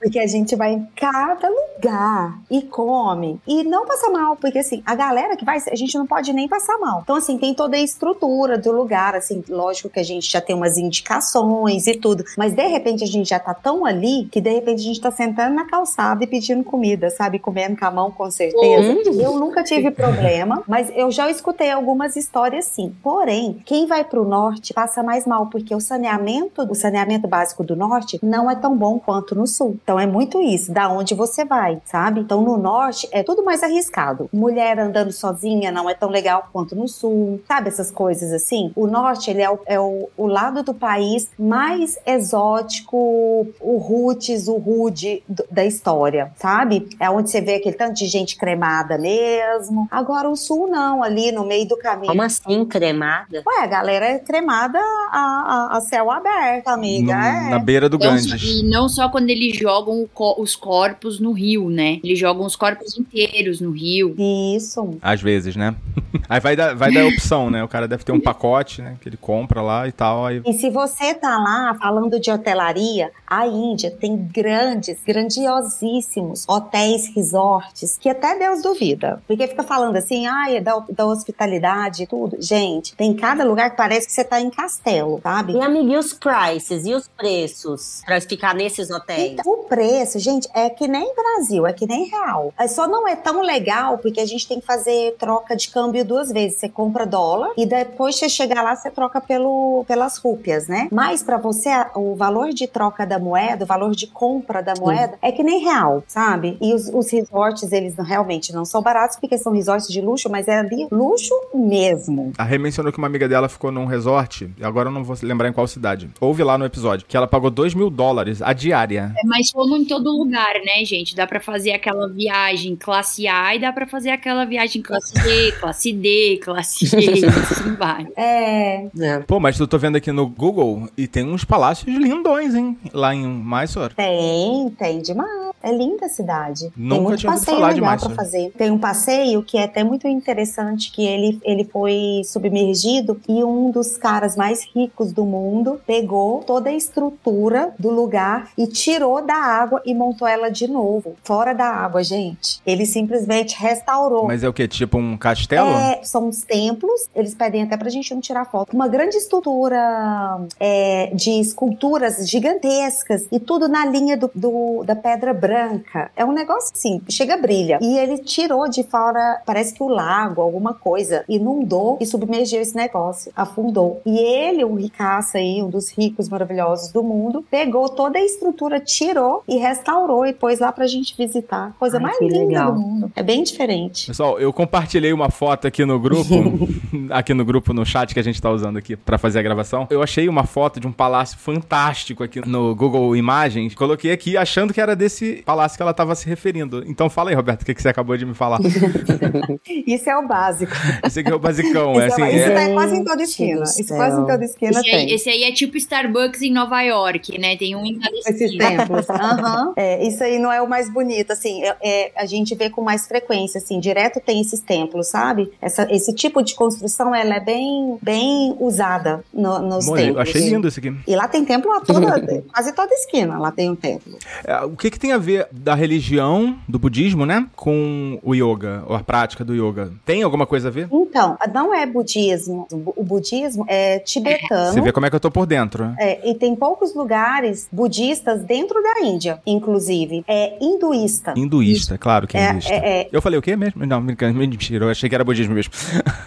[0.00, 3.40] Porque a gente vai em cada lugar e come.
[3.46, 6.48] E não passa mal, porque assim, a galera que vai, a gente não pode nem
[6.48, 7.00] passar mal.
[7.02, 10.56] Então, assim, tem toda a estrutura do lugar, assim, lógico que a gente já tem
[10.56, 12.24] umas indicações e tudo.
[12.36, 15.10] Mas de repente a gente já tá tão ali que de repente a gente tá
[15.10, 17.38] sentando na calçada e pedindo comida, sabe?
[17.38, 18.92] Comendo com a mão, com certeza.
[18.92, 19.20] Hum.
[19.20, 22.94] Eu nunca tive problema, mas eu já escutei algumas histórias sim.
[23.02, 27.76] Porém, quem vai pro norte passa mais mal, porque o saneamento, o saneamento básico do
[27.76, 29.78] norte não é tão bom quanto no sul.
[29.82, 32.20] Então é muito isso, da onde você vai, sabe?
[32.20, 34.28] Então no norte é tudo mais arriscado.
[34.32, 37.68] Mulher andando sozinha não é tão legal quanto no sul, sabe?
[37.68, 38.72] Essas coisas assim.
[38.74, 44.48] O norte, ele é o, é o, o lado do país mais exótico, o roots,
[44.48, 46.88] o rude da história, sabe?
[46.98, 49.86] É onde você vê aquele tanto de gente cremada mesmo.
[49.90, 52.08] Agora o sul não, ali no meio do caminho.
[52.08, 53.42] Como assim, cremada?
[53.46, 54.80] Ué, a galera é cremada
[55.12, 57.14] a, a- a céu aberto, amiga.
[57.16, 57.50] No- é.
[57.50, 58.42] Na beira do Ganges.
[58.42, 62.00] e não só quando eles jogam co- os corpos no rio, né?
[62.04, 64.14] Eles jogam os corpos inteiros no rio.
[64.56, 64.98] Isso.
[65.02, 65.74] Às vezes, né?
[66.28, 67.62] Aí vai dar, vai dar opção, né?
[67.62, 68.96] O cara deve ter um pacote, né?
[69.00, 70.26] Que ele compra lá e tal.
[70.26, 70.42] Aí...
[70.44, 77.98] E se você tá lá falando de hotelaria, a Índia tem grandes, grandiosíssimos hotéis, resorts,
[78.00, 79.22] que até Deus duvida.
[79.26, 82.36] Porque fica falando assim, ai, é da, da hospitalidade e tudo.
[82.40, 85.54] Gente, tem cada lugar que parece que você tá em castelo, sabe?
[85.54, 86.86] E, amiga, e os prices?
[86.86, 88.02] E os preços?
[88.04, 89.32] Pra ficar nesses hotéis?
[89.32, 92.52] Então, o preço, gente, é que nem Brasil, é que nem real.
[92.58, 96.04] É só não é tão legal porque a gente tem que fazer troca de câmbio
[96.04, 96.58] duas vezes.
[96.58, 100.88] Você compra dólar e depois você chegar lá, você troca pelo, pelas rúpias, né?
[100.90, 105.14] Mas pra você, o valor de troca da moeda, o valor de compra da moeda,
[105.22, 106.56] é que nem real, sabe?
[106.60, 110.28] E os, os resorts, eles não- realmente não são baratos porque são resorts de luxo,
[110.30, 112.32] mas é ali luxo mesmo.
[112.38, 115.16] A Rê mencionou que uma amiga dela ficou num resort, e agora eu não vou
[115.22, 116.08] lembrar em qual cidade.
[116.20, 119.12] Ouve lá no episódio, que ela pagou 2 mil dólares a diária.
[119.16, 121.14] É, Mas como em todo lugar, né, gente?
[121.16, 125.52] Dá pra fazer aquela viagem classe A e dá pra fazer aquela viagem classe B,
[125.60, 128.06] classe D, classe E, assim vai.
[128.16, 129.18] É, É.
[129.26, 132.78] Pô, mas eu tô vendo aqui no Google e tem uns palácios lindões, hein?
[132.92, 133.94] Lá em Mysore.
[133.94, 135.46] Tem, tem demais.
[135.62, 136.70] É linda a cidade.
[136.76, 138.52] Nunca tem muito tinha passeio falar legal pra fazer.
[138.56, 143.70] Tem um passeio que é até muito interessante, que ele, ele foi submergido e um
[143.70, 149.34] dos caras mais ricos do mundo pegou toda a estrutura do lugar e tirou da
[149.34, 152.60] água e montou ela de novo, fora da água, gente.
[152.64, 154.26] Ele simplesmente restaurou.
[154.26, 154.68] Mas é o quê?
[154.68, 155.68] Tipo um castelo?
[155.68, 158.72] É, são os templos, eles pedem até pra gente não tirar foto.
[158.72, 162.95] Uma grande estrutura é, de esculturas gigantescas
[163.30, 166.10] e tudo na linha do, do- da pedra branca.
[166.16, 167.78] É um negócio assim, chega brilha.
[167.80, 172.76] E ele tirou de fora, parece que o lago, alguma coisa, inundou e submergiu esse
[172.76, 174.00] negócio, afundou.
[174.04, 178.80] E ele, um ricaço aí, um dos ricos maravilhosos do mundo, pegou toda a estrutura,
[178.80, 181.74] tirou e restaurou e pôs lá pra gente visitar.
[181.78, 182.72] Coisa Ai, mais linda legal.
[182.72, 183.12] do mundo.
[183.14, 184.06] É bem diferente.
[184.08, 186.34] Pessoal, eu compartilhei uma foto aqui no grupo,
[187.10, 189.86] aqui no grupo, no chat que a gente tá usando aqui pra fazer a gravação.
[189.90, 192.85] Eu achei uma foto de um palácio fantástico aqui no Google
[193.16, 193.74] Imagens.
[193.74, 196.82] Coloquei aqui achando que era desse palácio que ela tava se referindo.
[196.86, 198.58] Então fala aí, Roberto, o que, que você acabou de me falar?
[199.86, 200.72] Isso é o básico.
[201.04, 202.36] Esse aqui é o basicão, é Isso, assim.
[202.36, 203.62] isso é- tá quase em toda esquina.
[203.62, 203.96] Isso céu.
[203.96, 205.14] quase em toda esquina Esse aí, tem.
[205.14, 207.56] esse aí é tipo Starbucks em Nova York, né?
[207.56, 209.08] Tem um em cada Esses templos.
[209.10, 209.72] Aham.
[209.76, 212.82] É, isso aí não é o mais bonito, assim, é, é, a gente vê com
[212.82, 215.50] mais frequência, assim, direto tem esses templos, sabe?
[215.60, 220.28] essa, esse tipo de construção ela é bem, bem usada no, nos Bom, eu templos.
[220.28, 220.94] achei lindo esse aqui.
[221.06, 223.38] E lá tem templo a toda, quase toda esquina.
[223.38, 224.16] Lá tem um templo.
[224.44, 227.46] É, o que, que tem a ver da religião, do budismo, né?
[227.56, 229.90] Com o yoga, ou a prática do yoga?
[230.04, 230.88] Tem alguma coisa a ver?
[230.92, 232.66] Então, não é budismo.
[232.70, 234.72] O bu- O budismo é tibetano.
[234.72, 235.94] Você vê como é que eu tô por dentro.
[235.98, 240.24] É, e tem poucos lugares budistas dentro da Índia, inclusive.
[240.28, 241.32] É hinduísta.
[241.36, 242.72] Hinduísta, claro que é É, hinduísta.
[242.74, 243.08] é, é.
[243.12, 243.84] Eu falei o quê mesmo?
[243.86, 245.72] Não, mentira, mentira, eu achei que era budismo mesmo.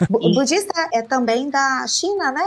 [0.09, 2.43] O budista é também da China, né?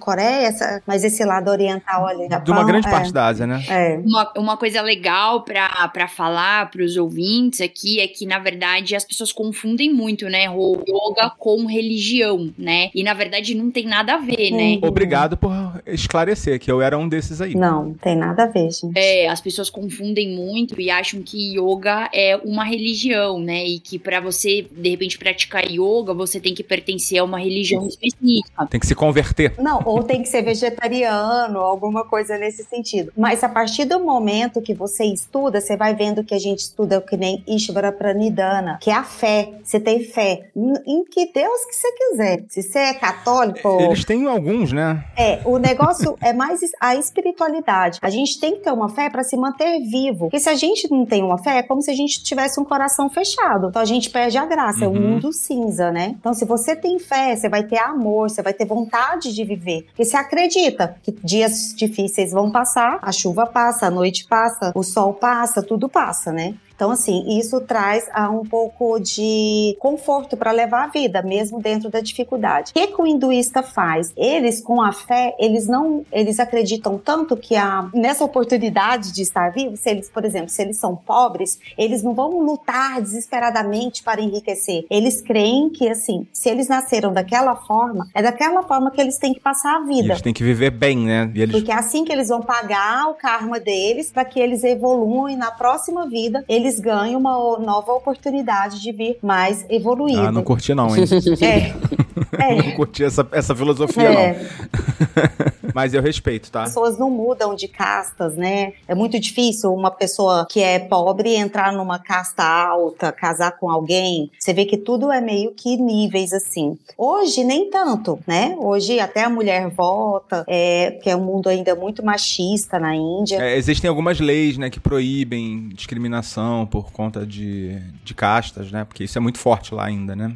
[0.00, 2.28] Coreia, essa- mas esse lado oriental ali.
[2.28, 2.90] De uma Japão, grande é.
[2.90, 3.62] parte da Ásia, né?
[3.68, 3.98] É.
[3.98, 9.04] Uma, uma coisa legal pra, pra falar pros ouvintes aqui é que, na verdade, as
[9.04, 10.50] pessoas confundem muito, né?
[10.50, 12.90] O yoga com religião, né?
[12.94, 14.78] E, na verdade, não tem nada a ver, né?
[14.82, 15.52] Obrigado por
[15.86, 17.54] esclarecer que eu era um desses aí.
[17.54, 18.92] Não, tem nada a ver, gente.
[18.94, 23.64] É, as pessoas confundem muito e acham que yoga é uma religião, né?
[23.64, 27.86] E que pra você, de repente, praticar yoga, você tem que pertencer a uma religião
[27.86, 28.66] específica.
[28.66, 29.54] Tem que se converter.
[29.58, 33.12] Não, ou tem que ser vegetariano, alguma coisa nesse sentido.
[33.16, 36.98] Mas a partir do momento que você estuda, você vai vendo que a gente estuda
[36.98, 39.52] o que nem Ishvara Pranidhana, que é a fé.
[39.62, 42.44] Você tem fé em em que Deus que você quiser.
[42.48, 45.04] Se você é católico, Eles têm alguns, né?
[45.16, 45.71] É, o negócio
[46.20, 47.98] é mais a espiritualidade.
[48.02, 50.26] A gente tem que ter uma fé para se manter vivo.
[50.26, 52.64] Porque se a gente não tem uma fé, é como se a gente tivesse um
[52.64, 53.68] coração fechado.
[53.68, 55.00] Então a gente perde a graça, é um Uhum.
[55.12, 56.14] mundo cinza, né?
[56.18, 59.82] Então se você tem fé, você vai ter amor, você vai ter vontade de viver.
[59.86, 64.82] Porque você acredita que dias difíceis vão passar, a chuva passa, a noite passa, o
[64.82, 66.54] sol passa, tudo passa, né?
[66.82, 71.88] Então, assim, isso traz ah, um pouco de conforto para levar a vida, mesmo dentro
[71.88, 72.72] da dificuldade.
[72.72, 74.12] O que, que o hinduísta faz?
[74.16, 79.52] Eles, com a fé, eles não, eles acreditam tanto que a, nessa oportunidade de estar
[79.52, 84.20] vivo, se eles, por exemplo, se eles são pobres, eles não vão lutar desesperadamente para
[84.20, 84.84] enriquecer.
[84.90, 89.32] Eles creem que, assim, se eles nasceram daquela forma, é daquela forma que eles têm
[89.32, 90.14] que passar a E vida.
[90.14, 91.30] eles têm que viver bem, né?
[91.32, 94.64] E eles Porque é assim que eles vão pagar o karma deles para que eles
[94.64, 100.20] evoluam e na próxima vida eles ganhem uma o- nova oportunidade de vir mais evoluído.
[100.20, 101.04] Ah, não curti não, hein?
[101.40, 101.72] É,
[102.38, 104.32] não curti essa, essa filosofia, é.
[104.32, 105.52] não.
[105.74, 106.62] Mas eu respeito, tá?
[106.62, 108.72] As pessoas não mudam de castas, né?
[108.86, 114.30] É muito difícil uma pessoa que é pobre entrar numa casta alta, casar com alguém.
[114.38, 116.78] Você vê que tudo é meio que níveis assim.
[116.96, 118.54] Hoje nem tanto, né?
[118.58, 123.42] Hoje até a mulher vota, é, que é um mundo ainda muito machista na Índia.
[123.42, 128.84] É, existem algumas leis, né, que proíbem discriminação por conta de, de castas, né?
[128.84, 130.32] Porque isso é muito forte lá ainda, né?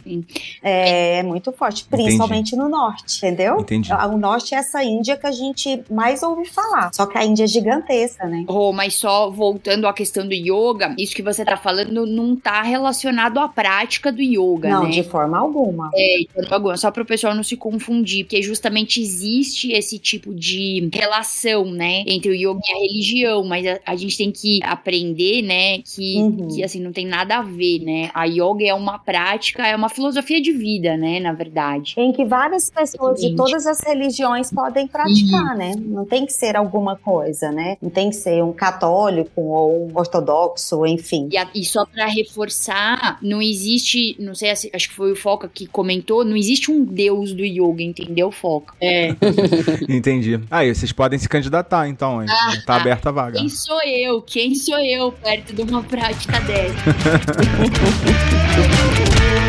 [0.63, 3.61] É, muito forte, principalmente no norte, entendeu?
[3.61, 3.93] Entendi.
[3.93, 6.93] O norte é essa Índia que a gente mais ouve falar.
[6.93, 8.45] Só que a Índia é gigantesca, né?
[8.49, 12.63] Oh, mas só voltando à questão do yoga, isso que você tá falando não tá
[12.63, 14.91] relacionado à prática do yoga, Não, né?
[14.91, 15.91] de forma alguma.
[15.95, 19.99] É, de forma alguma, só para o pessoal não se confundir, porque justamente existe esse
[19.99, 24.31] tipo de relação, né, entre o yoga e a religião, mas a, a gente tem
[24.31, 26.49] que aprender, né, que, Uhum.
[26.49, 28.11] que assim não tem nada a ver, né?
[28.15, 31.76] A yoga é uma prática, é uma filosofia de vida, né, na verdade.
[31.97, 35.75] Em que várias pessoas de todas as religiões podem praticar, né?
[35.79, 37.77] Não tem que ser alguma coisa, né?
[37.83, 41.29] Não tem que ser um católico ou um ortodoxo, enfim.
[41.33, 45.17] E, a- e só pra reforçar, não existe, não sei, se- acho que foi o
[45.17, 48.75] Foca que comentou, não existe um deus do yoga, entendeu, Foca?
[48.81, 49.15] É.
[49.89, 50.41] Entendi.
[50.51, 52.29] Aí, vocês podem se candidatar, então, hein?
[52.67, 53.39] Tá aberta a vaga.
[53.39, 54.21] Quem sou eu?
[54.23, 56.75] Quem sou eu perto de uma prática dessa?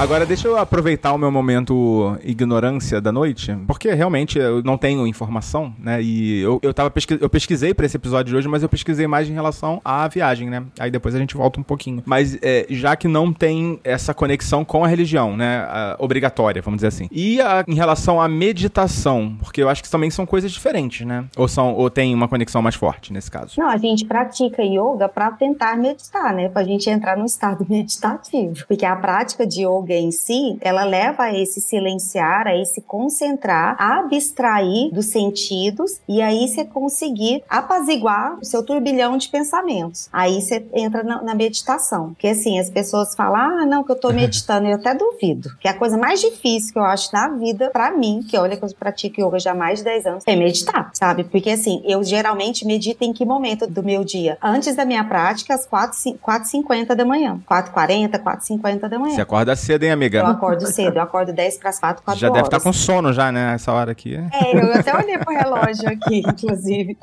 [0.00, 5.06] Agora, deixa eu aproveitar o meu momento ignorância da noite, porque realmente eu não tenho
[5.06, 6.00] informação, né?
[6.02, 9.06] E eu, eu, tava pesqui- eu pesquisei pra esse episódio de hoje, mas eu pesquisei
[9.06, 10.64] mais em relação à viagem, né?
[10.78, 12.02] Aí depois a gente volta um pouquinho.
[12.06, 15.66] Mas é, já que não tem essa conexão com a religião, né?
[15.68, 17.06] a- obrigatória, vamos dizer assim.
[17.12, 21.26] E a- em relação à meditação, porque eu acho que também são coisas diferentes, né?
[21.36, 23.52] Ou, são, ou tem uma conexão mais forte nesse caso.
[23.58, 26.48] Não, a gente pratica yoga para tentar meditar, né?
[26.48, 28.64] Pra gente entrar num estado meditativo.
[28.66, 33.76] Porque a prática de yoga em si, ela leva a esse silenciar, a esse concentrar,
[33.78, 40.08] a abstrair dos sentidos e aí você conseguir apaziguar o seu turbilhão de pensamentos.
[40.12, 42.10] Aí você entra na, na meditação.
[42.10, 44.66] Porque assim, as pessoas falam, ah, não, que eu tô meditando.
[44.66, 45.50] Eu até duvido.
[45.60, 48.64] Que a coisa mais difícil que eu acho na vida, pra mim, que olha que
[48.64, 51.24] eu pratico yoga já há mais de 10 anos, é meditar, sabe?
[51.24, 54.38] Porque assim, eu geralmente medito em que momento do meu dia?
[54.42, 57.40] Antes da minha prática, às 4h50 da manhã.
[57.48, 59.14] 4h40, 4h50 da manhã.
[59.14, 60.28] Você acorda cedo cedo, hein, Eu amiga?
[60.28, 62.34] acordo cedo, eu acordo 10 para as 4, 4 Já horas.
[62.42, 64.14] deve estar com sono já, né, essa hora aqui.
[64.16, 66.96] É, eu até olhei pro relógio aqui, inclusive.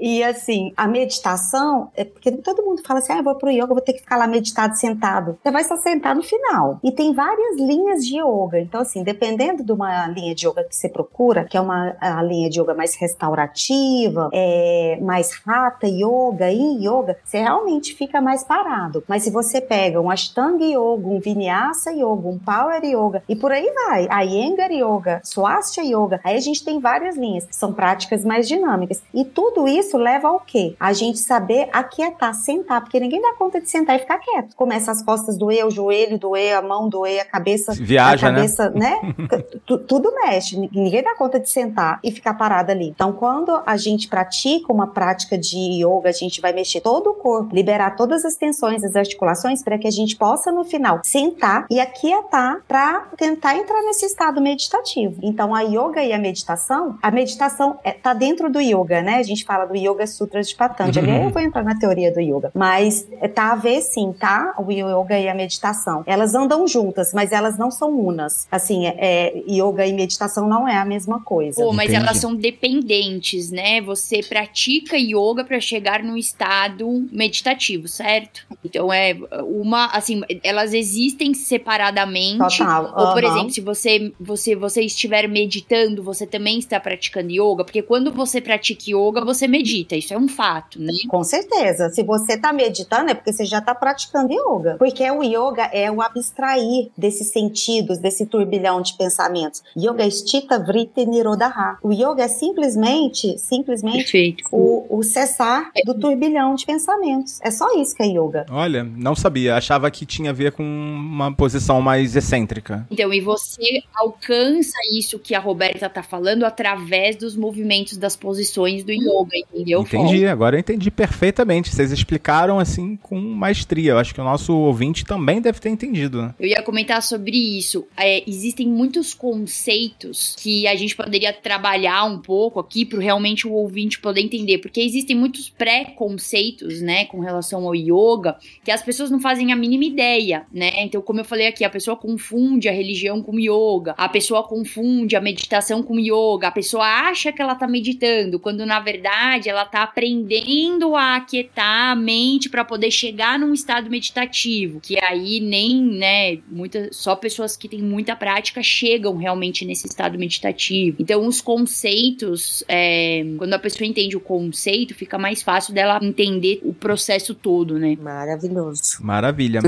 [0.00, 3.64] E assim, a meditação, é porque todo mundo fala assim: ah, eu vou pro yoga,
[3.64, 5.38] eu vou ter que ficar lá meditado sentado.
[5.42, 6.78] Você vai só sentar no final.
[6.82, 8.60] E tem várias linhas de yoga.
[8.60, 12.22] Então, assim, dependendo de uma linha de yoga que você procura, que é uma a
[12.22, 18.44] linha de yoga mais restaurativa, é, mais hatha yoga e yoga, você realmente fica mais
[18.44, 19.02] parado.
[19.08, 23.52] Mas se você pega um Ashtanga Yoga, um Vinyasa Yoga, um Power Yoga e por
[23.52, 28.24] aí vai, a Iyengar Yoga, Swastika Yoga, aí a gente tem várias linhas, são práticas
[28.24, 29.02] mais dinâmicas.
[29.12, 30.74] E tudo isso leva ao quê?
[30.78, 34.54] A gente saber aquietar, sentar, porque ninguém dá conta de sentar e ficar quieto.
[34.56, 38.36] Começa as costas doer, o joelho doer, a mão doer, a cabeça Viaja, a né?
[38.36, 39.00] cabeça, né?
[39.66, 42.88] Tu- tudo mexe, ninguém dá conta de sentar e ficar parado ali.
[42.88, 47.14] Então, quando a gente pratica uma prática de yoga, a gente vai mexer todo o
[47.14, 51.61] corpo, liberar todas as tensões, as articulações, para que a gente possa, no final, sentar
[51.70, 55.18] e aquietar para tentar entrar nesse estado meditativo.
[55.22, 59.16] Então, a yoga e a meditação, a meditação é, tá dentro do yoga, né?
[59.16, 61.10] A gente fala do Yoga Sutra de Patanjali.
[61.10, 61.24] Uhum.
[61.24, 64.54] Eu vou entrar na teoria do yoga, mas é, tá a ver sim, tá?
[64.58, 66.02] O yoga e a meditação.
[66.06, 68.46] Elas andam juntas, mas elas não são unas.
[68.50, 71.62] Assim, é, é, yoga e meditação não é a mesma coisa.
[71.62, 72.06] Pô, mas Entendi.
[72.06, 73.80] elas são dependentes, né?
[73.80, 78.46] Você pratica yoga pra chegar num estado meditativo, certo?
[78.64, 82.58] Então é uma, assim, elas existem separadamente.
[82.58, 82.92] Total.
[82.96, 87.82] Ou, por exemplo, se você, você, você estiver meditando, você também está praticando yoga, porque
[87.82, 90.92] quando você pratica yoga, você medita, isso é um fato, né?
[91.08, 91.90] Com certeza.
[91.90, 94.76] Se você tá meditando, é porque você já tá praticando yoga.
[94.78, 99.62] Porque o yoga é o abstrair desses sentidos, desse turbilhão de pensamentos.
[99.76, 101.78] Yoga é Stita Vritti Nirodha.
[101.82, 104.44] O yoga é simplesmente, simplesmente Perfeito.
[104.50, 107.40] o, o cessar do turbilhão de pensamentos.
[107.42, 108.46] É só isso que é yoga.
[108.50, 109.56] Olha, não sabia.
[109.56, 112.86] Achava que tinha a ver com uma posição mais excêntrica.
[112.90, 118.84] Então, e você alcança isso que a Roberta tá falando através dos movimentos das posições
[118.84, 119.80] do yoga, entendeu?
[119.82, 121.74] Entendi, agora eu entendi perfeitamente.
[121.74, 123.92] Vocês explicaram assim com maestria.
[123.92, 126.34] Eu acho que o nosso ouvinte também deve ter entendido.
[126.38, 127.86] Eu ia comentar sobre isso.
[127.96, 133.52] É, existem muitos conceitos que a gente poderia trabalhar um pouco aqui para realmente o
[133.52, 139.10] ouvinte poder entender, porque existem muitos pré-conceitos, né, com relação ao yoga, que as pessoas
[139.10, 140.82] não fazem a mínima ideia, né?
[140.82, 145.16] Então, como eu falei aqui, a pessoa confunde a religião com yoga, a pessoa confunde
[145.16, 149.64] a meditação com yoga, a pessoa acha que ela tá meditando, quando na verdade ela
[149.64, 155.82] tá aprendendo a aquietar a mente para poder chegar num estado meditativo, que aí nem,
[155.82, 160.96] né, muitas só pessoas que têm muita prática chegam realmente nesse estado meditativo.
[161.00, 166.60] Então, os conceitos, é, quando a pessoa entende o conceito, fica mais fácil dela entender
[166.64, 167.96] o processo todo, né?
[168.00, 168.98] Maravilhoso.
[169.00, 169.60] Maravilha.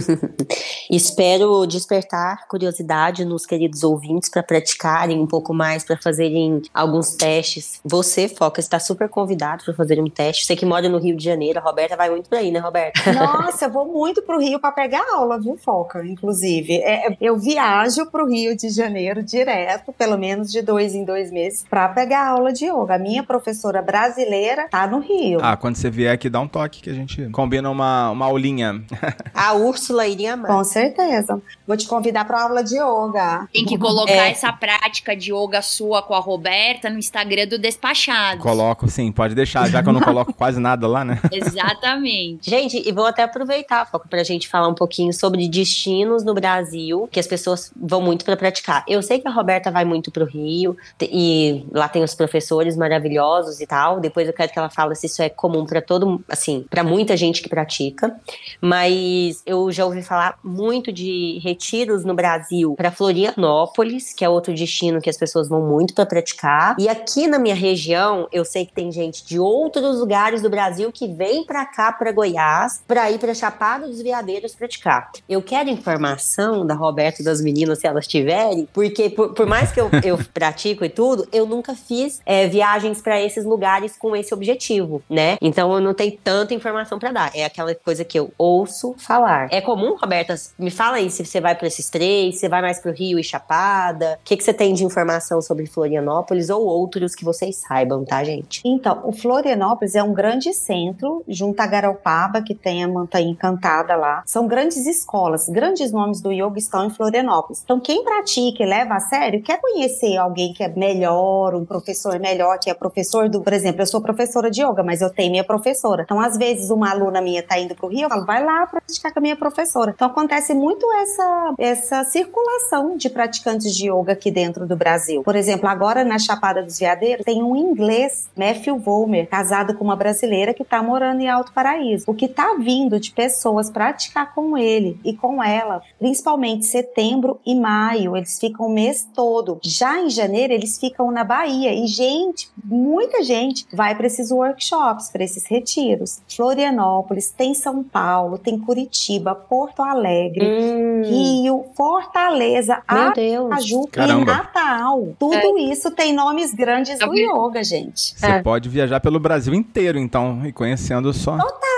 [0.91, 7.81] Espero despertar curiosidade nos queridos ouvintes para praticarem um pouco mais, para fazerem alguns testes.
[7.85, 10.47] Você, Foca, está super convidado para fazer um teste.
[10.47, 13.01] Você que mora no Rio de Janeiro, a Roberta vai muito por aí, né, Roberta?
[13.13, 16.05] Nossa, eu vou muito pro Rio para pegar aula, viu, Foca?
[16.07, 21.31] Inclusive, É, eu viajo pro Rio de Janeiro direto, pelo menos de dois em dois
[21.31, 22.95] meses, para pegar aula de yoga.
[22.95, 25.39] A minha professora brasileira tá no Rio.
[25.43, 28.83] ah, quando você vier aqui, dá um toque que a gente combina uma, uma aulinha.
[29.35, 30.51] A Úrsula iria amar.
[30.51, 31.34] Com certeza.
[31.67, 33.49] Vou te convidar para aula de yoga.
[33.53, 34.31] Tem que colocar É.
[34.31, 38.43] essa prática de yoga sua com a Roberta no Instagram do Despachados.
[38.43, 41.21] Coloco, sim, pode deixar, já que eu não coloco quase nada lá, né?
[41.33, 42.49] Exatamente.
[42.49, 47.09] Gente, e vou até aproveitar, Foca, pra gente falar um pouquinho sobre destinos no Brasil
[47.11, 48.85] que as pessoas vão muito pra praticar.
[48.89, 52.77] Eu sei que a Roberta vai muito pro Rio te- e lá tem os professores
[52.77, 54.01] maravilhosos e tal.
[54.01, 57.17] Depois eu quero que ela fale se isso é comum pra todo, assim, pra muita
[57.17, 58.15] gente que pratica.
[58.61, 64.55] Mas eu já ouvi falar muito de retiros no Brasil pra Florianópolis, que é outro
[64.55, 66.77] destino que as pessoas vão muito pra praticar.
[66.79, 70.91] E aqui na minha região, eu sei que tem gente de outros lugares do Brasil
[70.93, 75.11] que vem pra cá, pra Goiás, pra ir pra Chapada dos Veadeiros praticar.
[75.29, 79.73] Eu quero informação da Roberta e das meninas, se elas tiverem, porque por, por mais
[79.73, 84.15] que eu, eu pratico e tudo, eu nunca fiz é, viagens pra esses lugares com
[84.15, 85.37] esse objetivo, né?
[85.41, 87.31] Então eu não tenho tanta informação pra dar.
[87.35, 89.49] É aquela coisa que eu ouço falar.
[89.51, 90.35] É comum, Roberta?
[90.59, 93.25] Me fala aí se você vai pra esses três, você vai mais pro Rio e
[93.25, 94.19] Chapada.
[94.21, 98.23] O que, que você tem de informação sobre Florianópolis ou outros que vocês saibam, tá,
[98.25, 98.61] gente?
[98.65, 103.97] Então, o Florianópolis é um grande centro, junto a Garopaba, que tem a Montanha Encantada
[103.97, 104.23] lá.
[104.27, 107.61] São grandes escolas, grandes nomes do yoga estão em Florianópolis.
[107.65, 112.19] Então, quem pratica e leva a sério, quer conhecer alguém que é melhor, um professor
[112.19, 113.41] melhor, que é professor do.
[113.41, 116.03] Por exemplo, eu sou professora de yoga, mas eu tenho minha professora.
[116.03, 119.13] Então, às vezes, uma aluna minha tá indo pro Rio, eu falo, vai lá praticar
[119.13, 119.93] com a minha professora.
[119.95, 125.23] Então, acontece muito essa, essa circulação de praticantes de yoga aqui dentro do Brasil.
[125.23, 129.97] Por exemplo, agora na Chapada dos Veadeiros tem um inglês, Matthew Volmer, casado com uma
[129.97, 132.05] brasileira que está morando em Alto Paraíso.
[132.09, 137.55] O que está vindo de pessoas praticar com ele e com ela, principalmente setembro e
[137.55, 139.59] maio, eles ficam o mês todo.
[139.63, 141.73] Já em janeiro, eles ficam na Bahia.
[141.73, 146.21] E, gente, muita gente vai para esses workshops, para esses retiros.
[146.29, 152.83] Florianópolis, tem São Paulo, tem Curitiba, Porto Alegre, Hum, Rio, Fortaleza.
[152.87, 154.25] Aracaju e.
[154.25, 155.09] Natal.
[155.19, 158.15] Tudo isso tem nomes grandes Tá do yoga, gente.
[158.17, 161.37] Você pode viajar pelo Brasil inteiro, então, e conhecendo só.
[161.37, 161.74] Total,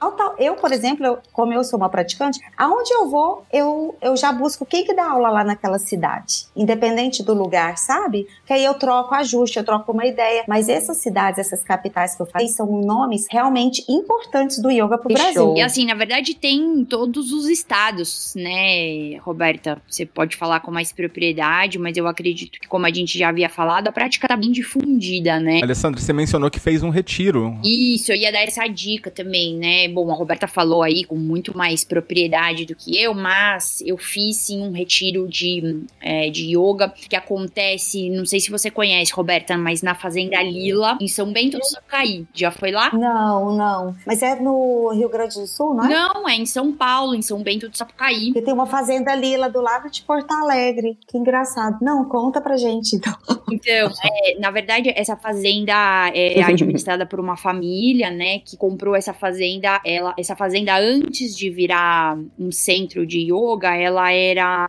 [0.00, 0.34] total.
[0.38, 4.32] Eu, por exemplo, eu- como eu sou uma praticante, aonde eu vou, eu, eu já
[4.32, 6.46] busco quem que dá aula lá naquela cidade.
[6.54, 8.26] Independente do lugar, sabe?
[8.46, 10.44] Que aí eu troco ajuste, eu troco uma ideia.
[10.46, 15.12] Mas essas cidades, essas capitais que eu falei, são nomes realmente importantes do yoga pro
[15.12, 15.32] Brasil.
[15.32, 15.56] show.
[15.56, 19.80] E assim, na verdade, tem em todos os estados, né, Roberta?
[19.88, 23.48] Você pode falar com mais propriedade, mas eu acredito que, como a gente já havia
[23.48, 25.60] falado, a prática tá bem difundida, né?
[25.62, 27.56] Alessandra, você mencionou que fez um retiro.
[27.64, 29.85] Isso, eu ia dar essa dica também, né?
[29.88, 34.36] Bom, a Roberta falou aí com muito mais propriedade do que eu, mas eu fiz
[34.36, 39.56] sim um retiro de, é, de yoga que acontece, não sei se você conhece, Roberta,
[39.56, 42.26] mas na Fazenda Lila, em São Bento do Sapucaí.
[42.34, 42.90] Já foi lá?
[42.92, 43.96] Não, não.
[44.06, 45.88] Mas é no Rio Grande do Sul, não é?
[45.88, 48.26] Não, é em São Paulo, em São Bento do Sapucaí.
[48.26, 50.98] Porque tem uma fazenda lila do lado de Porto Alegre.
[51.06, 51.78] Que engraçado.
[51.80, 53.14] Não, conta pra gente, então.
[53.50, 59.12] Então, é, na verdade, essa fazenda é administrada por uma família, né, que comprou essa
[59.12, 59.75] fazenda.
[59.84, 64.68] Ela, essa fazenda antes de virar um centro de yoga, ela era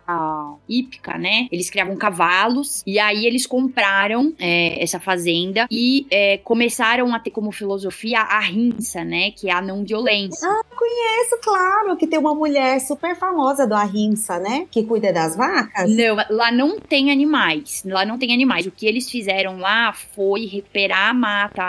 [0.68, 1.48] hípica, né?
[1.50, 7.30] Eles criavam cavalos e aí eles compraram é, essa fazenda e é, começaram a ter
[7.30, 10.48] como filosofia a rinça, né, que é a não violência.
[11.20, 14.66] Isso, claro, que tem uma mulher super famosa do Ahimsa, né?
[14.70, 15.90] Que cuida das vacas.
[15.90, 17.82] Não, lá não tem animais.
[17.84, 18.66] Lá não tem animais.
[18.66, 21.62] O que eles fizeram lá foi recuperar a mata,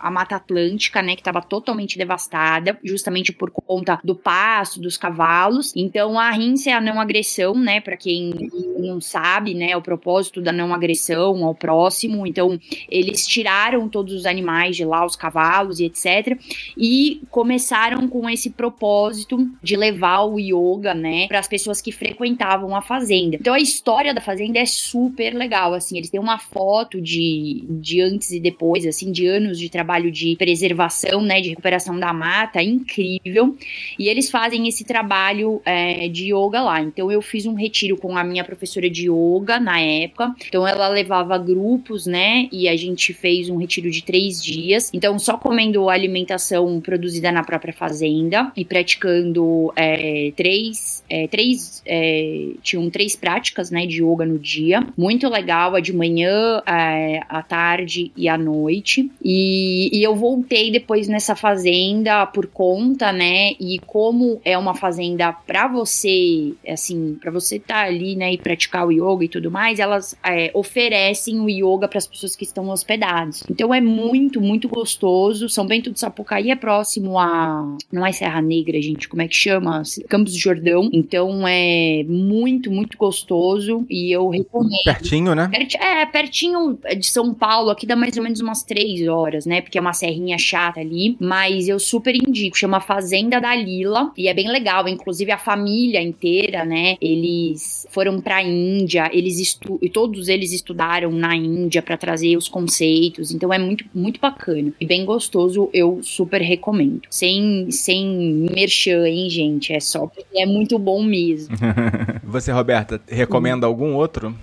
[0.00, 5.72] a mata atlântica, né, que estava totalmente devastada, justamente por conta do pasto, dos cavalos.
[5.74, 10.40] Então a rinça é a não agressão, né, para quem não sabe, né, o propósito
[10.40, 12.26] da não agressão ao próximo.
[12.26, 12.58] Então
[12.90, 16.38] eles tiraram todos os animais de lá, os cavalos e etc,
[16.76, 22.76] e começaram com esse propósito de levar o yoga, né, para as pessoas que frequentavam
[22.76, 23.36] a fazenda.
[23.36, 28.00] Então a história da fazenda é super legal, assim, eles têm uma foto de, de
[28.00, 32.62] antes e depois, assim, de anos de trabalho de preservação, né, de recuperação da mata,
[32.74, 33.56] incrível.
[33.98, 36.80] E eles fazem esse trabalho é, de yoga lá.
[36.80, 40.34] Então eu fiz um retiro com a minha professora de yoga na época.
[40.46, 44.90] Então ela levava grupos, né, e a gente fez um retiro de três dias.
[44.92, 52.50] Então só comendo alimentação produzida na própria fazenda e praticando é, três, é, três é,
[52.62, 54.86] tinham três práticas, né, de yoga no dia.
[54.96, 59.10] Muito legal, a de manhã, é, à tarde e à noite.
[59.22, 62.63] E, e eu voltei depois nessa fazenda por conta,
[63.12, 68.38] né, e como é uma fazenda pra você, assim, pra você estar ali, né, e
[68.38, 72.44] praticar o yoga e tudo mais, elas é, oferecem o yoga para as pessoas que
[72.44, 73.42] estão hospedadas.
[73.50, 75.48] Então é muito, muito gostoso.
[75.48, 77.76] São Bento do Sapucaí é próximo a.
[77.92, 79.82] Não é Serra Negra, gente, como é que chama?
[80.08, 80.88] Campos do Jordão.
[80.92, 84.82] Então é muito, muito gostoso e eu recomendo.
[84.84, 85.48] Pertinho, né?
[85.50, 89.60] Perti- é, pertinho de São Paulo, aqui dá mais ou menos umas três horas, né?
[89.60, 91.16] Porque é uma serrinha chata ali.
[91.20, 94.12] Mas eu super indico, chama Fazenda da Lila.
[94.16, 94.88] E é bem legal.
[94.88, 96.96] Inclusive a família inteira, né?
[97.00, 102.48] Eles foram pra Índia, eles estu e todos eles estudaram na Índia pra trazer os
[102.48, 103.32] conceitos.
[103.32, 104.72] Então é muito, muito bacana.
[104.80, 107.02] E bem gostoso, eu super recomendo.
[107.10, 108.06] Sem, sem
[108.54, 109.72] merchan, hein, gente?
[109.72, 111.54] É só porque é muito bom mesmo.
[112.24, 114.34] Você, Roberta, recomenda algum outro?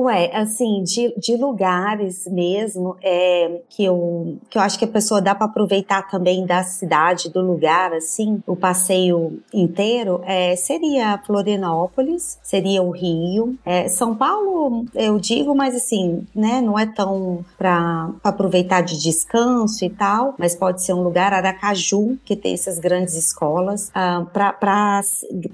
[0.00, 5.20] Ué, assim, de, de lugares mesmo, é, que, eu, que eu acho que a pessoa
[5.20, 12.38] dá para aproveitar também da cidade, do lugar, assim, o passeio inteiro, é, seria Florianópolis,
[12.42, 13.58] seria o Rio.
[13.64, 19.84] É, São Paulo, eu digo, mas assim, né, não é tão para aproveitar de descanso
[19.84, 25.00] e tal, mas pode ser um lugar, Aracaju, que tem essas grandes escolas, ah, para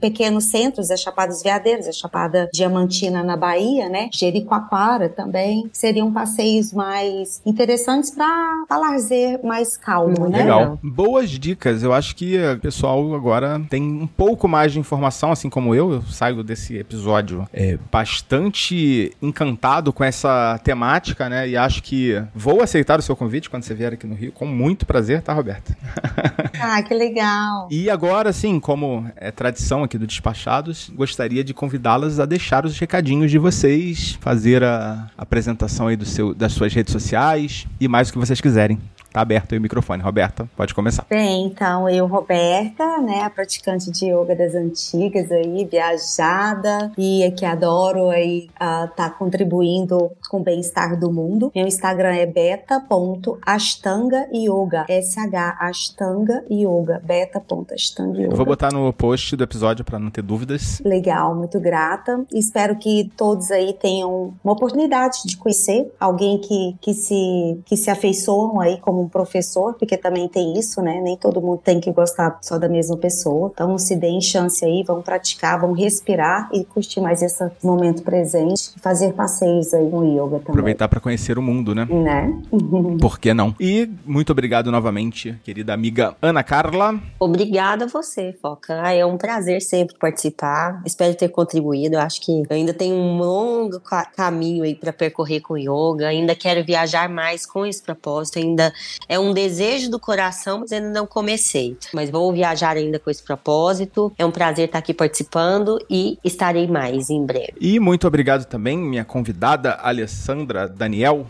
[0.01, 4.09] pequenos centros, é Chapada dos Veadeiros, é Chapada Diamantina na Bahia, né?
[4.35, 5.71] Jericoacoara também.
[5.73, 10.39] Seriam passeios mais interessantes para lazer mais calmo, né?
[10.39, 10.79] Legal.
[10.83, 11.83] Boas dicas.
[11.83, 15.93] Eu acho que o pessoal agora tem um pouco mais de informação, assim como eu.
[15.93, 21.49] Eu saio desse episódio é, bastante encantado com essa temática, né?
[21.49, 24.47] E acho que vou aceitar o seu convite quando você vier aqui no Rio, com
[24.47, 25.77] muito prazer, tá, Roberta?
[26.67, 27.69] Ah, que legal.
[27.71, 32.79] E agora, assim, como é tradição aqui do Despachados, gostaria de convidá-las a deixar os
[32.79, 38.09] recadinhos de vocês, fazer a apresentação aí do seu, das suas redes sociais e mais
[38.09, 38.79] o que vocês quiserem.
[39.15, 40.03] Tá aberto aí o microfone.
[40.03, 41.07] Roberta, pode começar.
[41.09, 47.45] Bem, então, eu, Roberta, né, a praticante de yoga das antigas aí, viajada e que
[47.45, 51.53] adoro aí estar tá contribuindo com o bem-estar do mundo.
[51.55, 58.33] Meu Instagram é beta.ashtanga yoga, S-H, Ashtanga yoga, beta.ashtanga yoga.
[58.33, 60.83] Eu vou botar no post do episódio para não ter dúvidas.
[60.85, 62.25] Legal, muito grata.
[62.33, 67.89] Espero que todos aí tenham uma oportunidade de conhecer alguém que, que, se, que se
[67.89, 71.01] afeiçoam aí como um professor, porque também tem isso, né?
[71.03, 73.51] Nem todo mundo tem que gostar só da mesma pessoa.
[73.53, 78.73] Então se deem chance aí, vão praticar, vão respirar e curtir mais esse momento presente.
[78.81, 80.51] Fazer passeios aí no yoga também.
[80.51, 81.85] Aproveitar para conhecer o mundo, né?
[81.91, 82.43] Né?
[83.01, 83.55] Por que não?
[83.61, 86.99] E muito obrigado novamente, querida amiga Ana Carla.
[87.21, 88.75] Obrigada a você, Foca.
[88.93, 90.83] É um prazer sempre participar.
[90.85, 91.97] Espero ter contribuído.
[91.97, 96.09] Eu acho que eu ainda tenho um longo ca- caminho aí para percorrer com yoga.
[96.09, 98.39] Ainda quero viajar mais com esse propósito.
[98.39, 98.73] Ainda
[99.09, 101.77] é um desejo do coração, mas ainda não comecei.
[101.93, 104.13] Mas vou viajar ainda com esse propósito.
[104.19, 107.55] É um prazer estar aqui participando e estarei mais em breve.
[107.61, 111.27] E muito obrigado também, minha convidada Alessandra Daniel.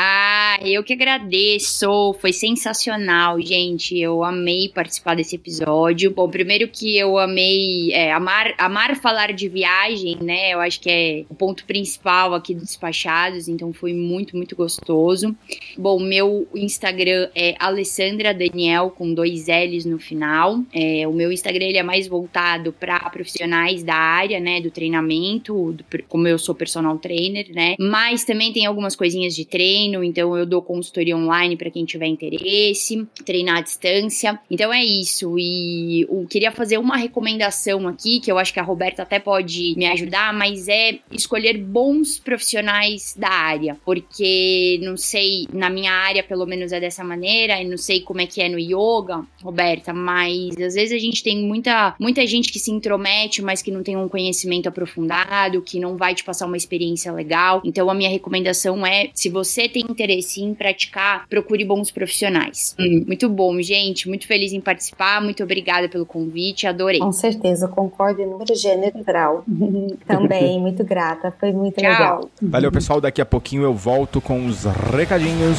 [0.00, 2.14] Ah, eu que agradeço.
[2.20, 3.98] Foi sensacional, gente.
[3.98, 6.12] Eu amei participar desse episódio.
[6.12, 10.54] Bom, primeiro que eu amei é, amar, amar falar de viagem, né?
[10.54, 13.48] Eu acho que é o ponto principal aqui dos despachados.
[13.48, 15.34] Então foi muito, muito gostoso.
[15.76, 20.60] Bom, meu Instagram é Alessandra Daniel com dois L's no final.
[20.72, 24.60] É, o meu Instagram ele é mais voltado para profissionais da área, né?
[24.60, 27.74] Do treinamento, do- como eu sou personal trainer, né?
[27.80, 32.06] Mas também tem algumas coisinhas de treino, então eu dou consultoria online para quem tiver
[32.06, 34.38] interesse, treinar à distância.
[34.50, 35.38] Então é isso.
[35.38, 39.74] E eu queria fazer uma recomendação aqui, que eu acho que a Roberta até pode
[39.76, 43.76] me ajudar, mas é escolher bons profissionais da área.
[43.84, 48.20] Porque não sei, na minha área pelo menos é dessa maneira, e não sei como
[48.20, 52.52] é que é no yoga, Roberta, mas às vezes a gente tem muita, muita gente
[52.52, 56.46] que se intromete, mas que não tem um conhecimento aprofundado, que não vai te passar
[56.46, 57.60] uma experiência legal.
[57.64, 62.74] Então a minha recomendação é, se você tem interesse em praticar, procure bons profissionais.
[62.78, 64.08] Hum, muito bom, gente.
[64.08, 65.20] Muito feliz em participar.
[65.22, 66.66] Muito obrigada pelo convite.
[66.66, 67.00] Adorei.
[67.00, 69.44] Com certeza, concordo em número, gênero grau.
[70.06, 71.90] Também, muito grata, foi muito Tchau.
[71.90, 72.30] legal.
[72.40, 73.00] Valeu, pessoal.
[73.00, 75.58] Daqui a pouquinho eu volto com os recadinhos.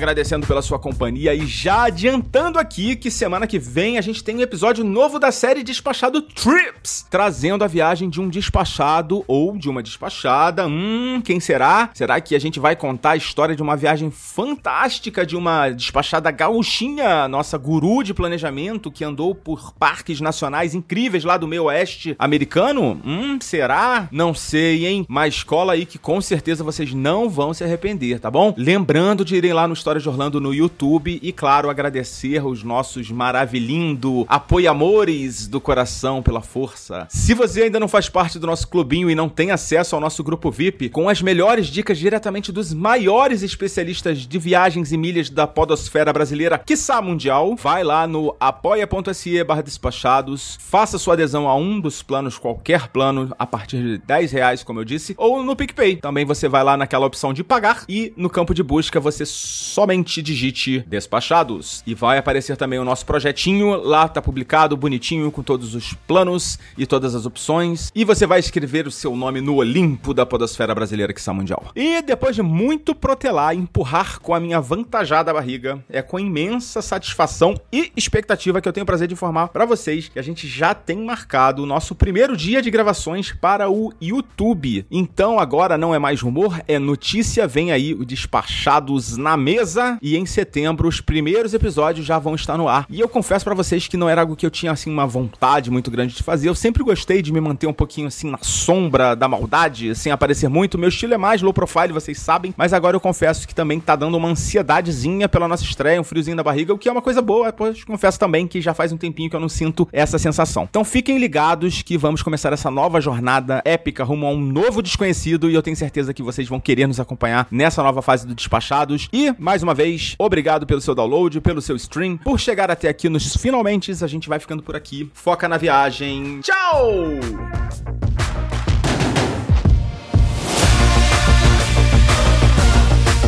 [0.00, 4.34] Agradecendo pela sua companhia e já adiantando aqui que semana que vem a gente tem
[4.34, 9.68] um episódio novo da série Despachado Trips, trazendo a viagem de um despachado ou de
[9.68, 10.66] uma despachada.
[10.66, 11.90] Hum, quem será?
[11.92, 16.30] Será que a gente vai contar a história de uma viagem fantástica de uma despachada
[16.30, 22.16] gauchinha, nossa guru de planejamento que andou por parques nacionais incríveis lá do meio oeste
[22.18, 22.98] americano?
[23.04, 24.08] Hum, será?
[24.10, 25.04] Não sei, hein?
[25.06, 28.54] Mas cola aí que com certeza vocês não vão se arrepender, tá bom?
[28.56, 33.10] Lembrando de irem lá no História de Orlando no YouTube e, claro, agradecer os nossos
[33.10, 37.08] maravilhindo apoiamores do coração pela força.
[37.10, 40.22] Se você ainda não faz parte do nosso clubinho e não tem acesso ao nosso
[40.22, 45.44] grupo VIP, com as melhores dicas diretamente dos maiores especialistas de viagens e milhas da
[45.44, 51.80] podosfera brasileira, quiçá mundial, vai lá no apoia.se barra despachados, faça sua adesão a um
[51.80, 55.96] dos planos, qualquer plano, a partir de 10 reais, como eu disse, ou no PicPay.
[55.96, 59.26] Também você vai lá naquela opção de pagar e no campo de busca você
[59.70, 61.82] somente digite despachados.
[61.86, 66.58] E vai aparecer também o nosso projetinho, lá tá publicado, bonitinho, com todos os planos
[66.76, 67.90] e todas as opções.
[67.94, 71.70] E você vai escrever o seu nome no Olimpo da podosfera brasileira que está mundial.
[71.74, 77.54] E depois de muito protelar empurrar com a minha avantajada barriga, é com imensa satisfação
[77.72, 80.74] e expectativa que eu tenho o prazer de informar para vocês que a gente já
[80.74, 84.84] tem marcado o nosso primeiro dia de gravações para o YouTube.
[84.90, 89.59] Então agora não é mais rumor, é notícia, vem aí o Despachados na mesa
[90.00, 92.86] e em setembro os primeiros episódios já vão estar no ar.
[92.88, 95.70] E eu confesso pra vocês que não era algo que eu tinha assim uma vontade
[95.70, 96.48] muito grande de fazer.
[96.48, 100.48] Eu sempre gostei de me manter um pouquinho assim na sombra da maldade, sem aparecer
[100.48, 100.78] muito.
[100.78, 103.94] Meu estilo é mais low profile, vocês sabem, mas agora eu confesso que também tá
[103.94, 107.20] dando uma ansiedadezinha pela nossa estreia, um friozinho na barriga, o que é uma coisa
[107.20, 107.52] boa.
[107.52, 110.66] Pois confesso também que já faz um tempinho que eu não sinto essa sensação.
[110.68, 115.50] Então fiquem ligados que vamos começar essa nova jornada épica rumo a um novo desconhecido
[115.50, 119.08] e eu tenho certeza que vocês vão querer nos acompanhar nessa nova fase do Despachados.
[119.12, 123.08] E, mais uma vez, obrigado pelo seu download, pelo seu stream, por chegar até aqui
[123.08, 123.90] nos finalmente.
[124.00, 125.10] A gente vai ficando por aqui.
[125.12, 126.38] Foca na viagem.
[126.40, 126.86] Tchau!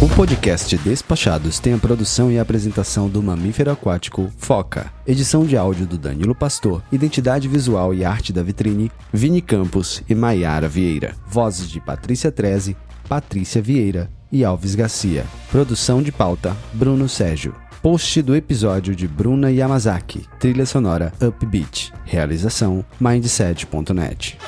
[0.01, 4.93] O podcast Despachados tem a produção e a apresentação do mamífero aquático Foca.
[5.05, 6.85] Edição de áudio do Danilo Pastor.
[6.93, 11.17] Identidade visual e arte da vitrine Vini Campos e Maiara Vieira.
[11.27, 12.77] Vozes de Patrícia Treze,
[13.09, 15.27] Patrícia Vieira e Alves Garcia.
[15.51, 17.55] Produção de pauta Bruno Sérgio.
[17.83, 20.27] Post do episódio de Bruna Yamazaki.
[20.39, 21.93] Trilha sonora Upbeat.
[22.05, 24.39] Realização Mindset.net.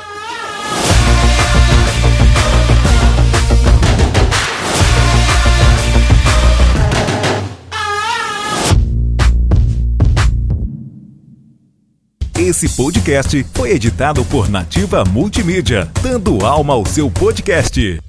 [12.36, 18.00] Esse podcast foi editado por Nativa Multimídia, dando alma ao seu podcast.